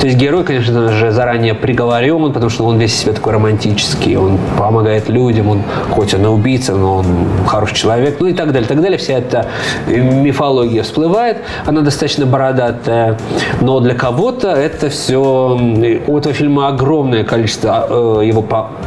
То 0.00 0.06
есть 0.06 0.18
герой, 0.18 0.44
конечно 0.44 0.88
же, 0.92 1.12
заранее 1.12 1.54
приговорен, 1.88 2.32
потому 2.32 2.50
что 2.50 2.64
он 2.64 2.78
весь 2.78 2.94
себя 2.94 3.12
такой 3.12 3.32
романтический, 3.32 4.16
он 4.16 4.38
помогает 4.58 5.08
людям, 5.08 5.48
он 5.48 5.62
хоть 5.90 6.14
он 6.14 6.24
и 6.24 6.26
убийца, 6.26 6.74
но 6.74 6.96
он 6.96 7.06
хороший 7.46 7.74
человек, 7.74 8.18
ну 8.20 8.26
и 8.26 8.32
так 8.34 8.52
далее, 8.52 8.68
так 8.68 8.80
далее. 8.80 8.98
Вся 8.98 9.14
эта 9.14 9.46
мифология 9.86 10.82
всплывает. 10.82 11.38
Она 11.66 11.80
достаточно 11.80 12.26
бородатая. 12.26 13.16
Но 13.60 13.80
для 13.80 13.94
кого-то 13.94 14.48
это 14.48 14.90
все... 14.90 15.58
У 16.06 16.18
этого 16.18 16.34
фильма 16.34 16.68
огромное 16.68 17.24
количество 17.24 17.86
э, 17.88 18.26
его 18.26 18.42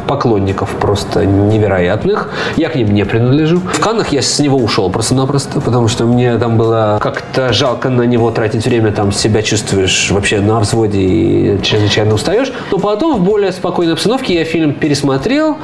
поклонников 0.06 0.70
просто 0.80 1.26
невероятных. 1.26 2.30
Я 2.56 2.68
к 2.68 2.76
ним 2.76 2.94
не 2.94 3.04
принадлежу. 3.04 3.60
В 3.72 3.80
Каннах 3.80 4.12
я 4.12 4.22
с 4.22 4.38
него 4.38 4.58
ушел 4.58 4.90
просто-напросто, 4.90 5.60
потому 5.60 5.88
что 5.88 6.04
мне 6.04 6.38
там 6.38 6.56
было 6.56 6.98
как-то 7.00 7.52
жалко 7.52 7.88
на 7.88 8.02
него 8.02 8.30
тратить 8.30 8.64
время. 8.64 8.92
Там 8.92 9.12
себя 9.12 9.42
чувствуешь 9.42 10.10
вообще 10.10 10.40
на 10.40 10.60
взводе 10.60 11.00
и 11.00 11.62
чрезвычайно 11.62 12.14
устаешь. 12.14 12.52
Но 12.70 12.78
потом 12.92 13.16
в 13.16 13.24
более 13.24 13.52
спокойной 13.52 13.94
обстановке 13.94 14.34
я 14.34 14.44
фильм 14.44 14.74
пересмотрел 14.74 15.56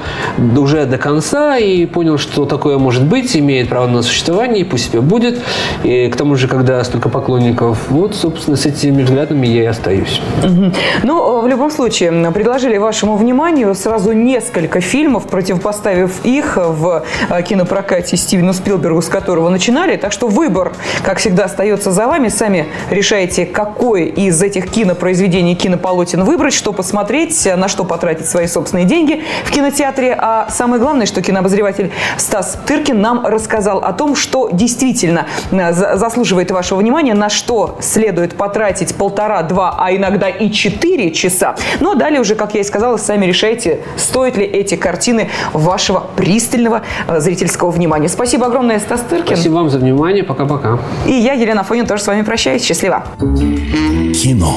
уже 0.56 0.86
до 0.86 0.96
конца 0.96 1.58
и 1.58 1.84
понял, 1.84 2.16
что 2.16 2.46
такое 2.46 2.78
может 2.78 3.04
быть, 3.04 3.36
имеет 3.36 3.68
право 3.68 3.86
на 3.86 4.00
существование 4.00 4.62
и 4.62 4.64
пусть 4.64 4.90
себе 4.90 5.02
будет. 5.02 5.38
И 5.84 6.08
к 6.08 6.16
тому 6.16 6.36
же, 6.36 6.48
когда 6.48 6.82
столько 6.84 7.10
поклонников, 7.10 7.90
вот, 7.90 8.14
собственно, 8.14 8.56
с 8.56 8.64
этими 8.64 9.02
взглядами 9.02 9.46
я 9.46 9.64
и 9.64 9.66
остаюсь. 9.66 10.22
Угу. 10.42 10.72
Ну, 11.02 11.40
в 11.42 11.46
любом 11.46 11.70
случае, 11.70 12.30
предложили 12.30 12.78
вашему 12.78 13.16
вниманию 13.16 13.74
сразу 13.74 14.12
несколько 14.12 14.80
фильмов, 14.80 15.26
противопоставив 15.26 16.24
их 16.24 16.56
в 16.56 17.04
э, 17.28 17.42
кинопрокате 17.42 18.16
Стивену 18.16 18.54
Спилбергу, 18.54 19.02
с 19.02 19.08
которого 19.08 19.50
начинали. 19.50 19.96
Так 19.96 20.12
что 20.12 20.28
выбор, 20.28 20.72
как 21.04 21.18
всегда, 21.18 21.44
остается 21.44 21.90
за 21.90 22.06
вами. 22.06 22.28
Сами 22.28 22.68
решайте, 22.88 23.44
какое 23.44 24.04
из 24.04 24.40
этих 24.42 24.70
кинопроизведений, 24.70 25.54
кинополотен 25.54 26.24
выбрать, 26.24 26.54
что 26.54 26.72
посмотреть, 26.72 27.17
на 27.56 27.68
что 27.68 27.84
потратить 27.84 28.26
свои 28.26 28.46
собственные 28.46 28.86
деньги 28.86 29.22
в 29.44 29.50
кинотеатре. 29.50 30.16
А 30.18 30.48
самое 30.50 30.80
главное, 30.80 31.06
что 31.06 31.22
кинообозреватель 31.22 31.90
Стас 32.16 32.58
Тыркин 32.66 33.00
нам 33.00 33.26
рассказал 33.26 33.78
о 33.78 33.92
том, 33.92 34.14
что 34.14 34.50
действительно 34.52 35.26
э, 35.50 35.72
заслуживает 35.72 36.50
вашего 36.50 36.78
внимания, 36.78 37.14
на 37.14 37.28
что 37.28 37.78
следует 37.80 38.36
потратить 38.36 38.94
полтора, 38.94 39.42
два, 39.42 39.74
а 39.78 39.92
иногда 39.94 40.28
и 40.28 40.50
четыре 40.50 41.10
часа. 41.10 41.56
Ну 41.80 41.92
а 41.92 41.94
далее 41.94 42.20
уже, 42.20 42.34
как 42.34 42.54
я 42.54 42.60
и 42.60 42.64
сказала, 42.64 42.96
сами 42.96 43.26
решайте, 43.26 43.80
стоят 43.96 44.36
ли 44.36 44.44
эти 44.44 44.76
картины 44.76 45.30
вашего 45.52 46.04
пристального 46.16 46.82
э, 47.06 47.20
зрительского 47.20 47.70
внимания. 47.70 48.08
Спасибо 48.08 48.46
огромное, 48.46 48.78
Стас 48.78 49.00
Тыркин. 49.08 49.36
Спасибо 49.36 49.54
вам 49.54 49.70
за 49.70 49.78
внимание. 49.78 50.24
Пока-пока. 50.24 50.78
И 51.06 51.12
я, 51.12 51.32
Елена 51.32 51.64
Фонин, 51.64 51.86
тоже 51.86 52.02
с 52.02 52.06
вами 52.06 52.22
прощаюсь. 52.22 52.62
Счастливо. 52.62 53.04
Кино. 53.18 54.54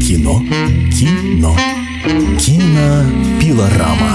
Кино. 0.00 0.40
Кино. 0.90 1.54
Кинопилорама. 2.38 4.10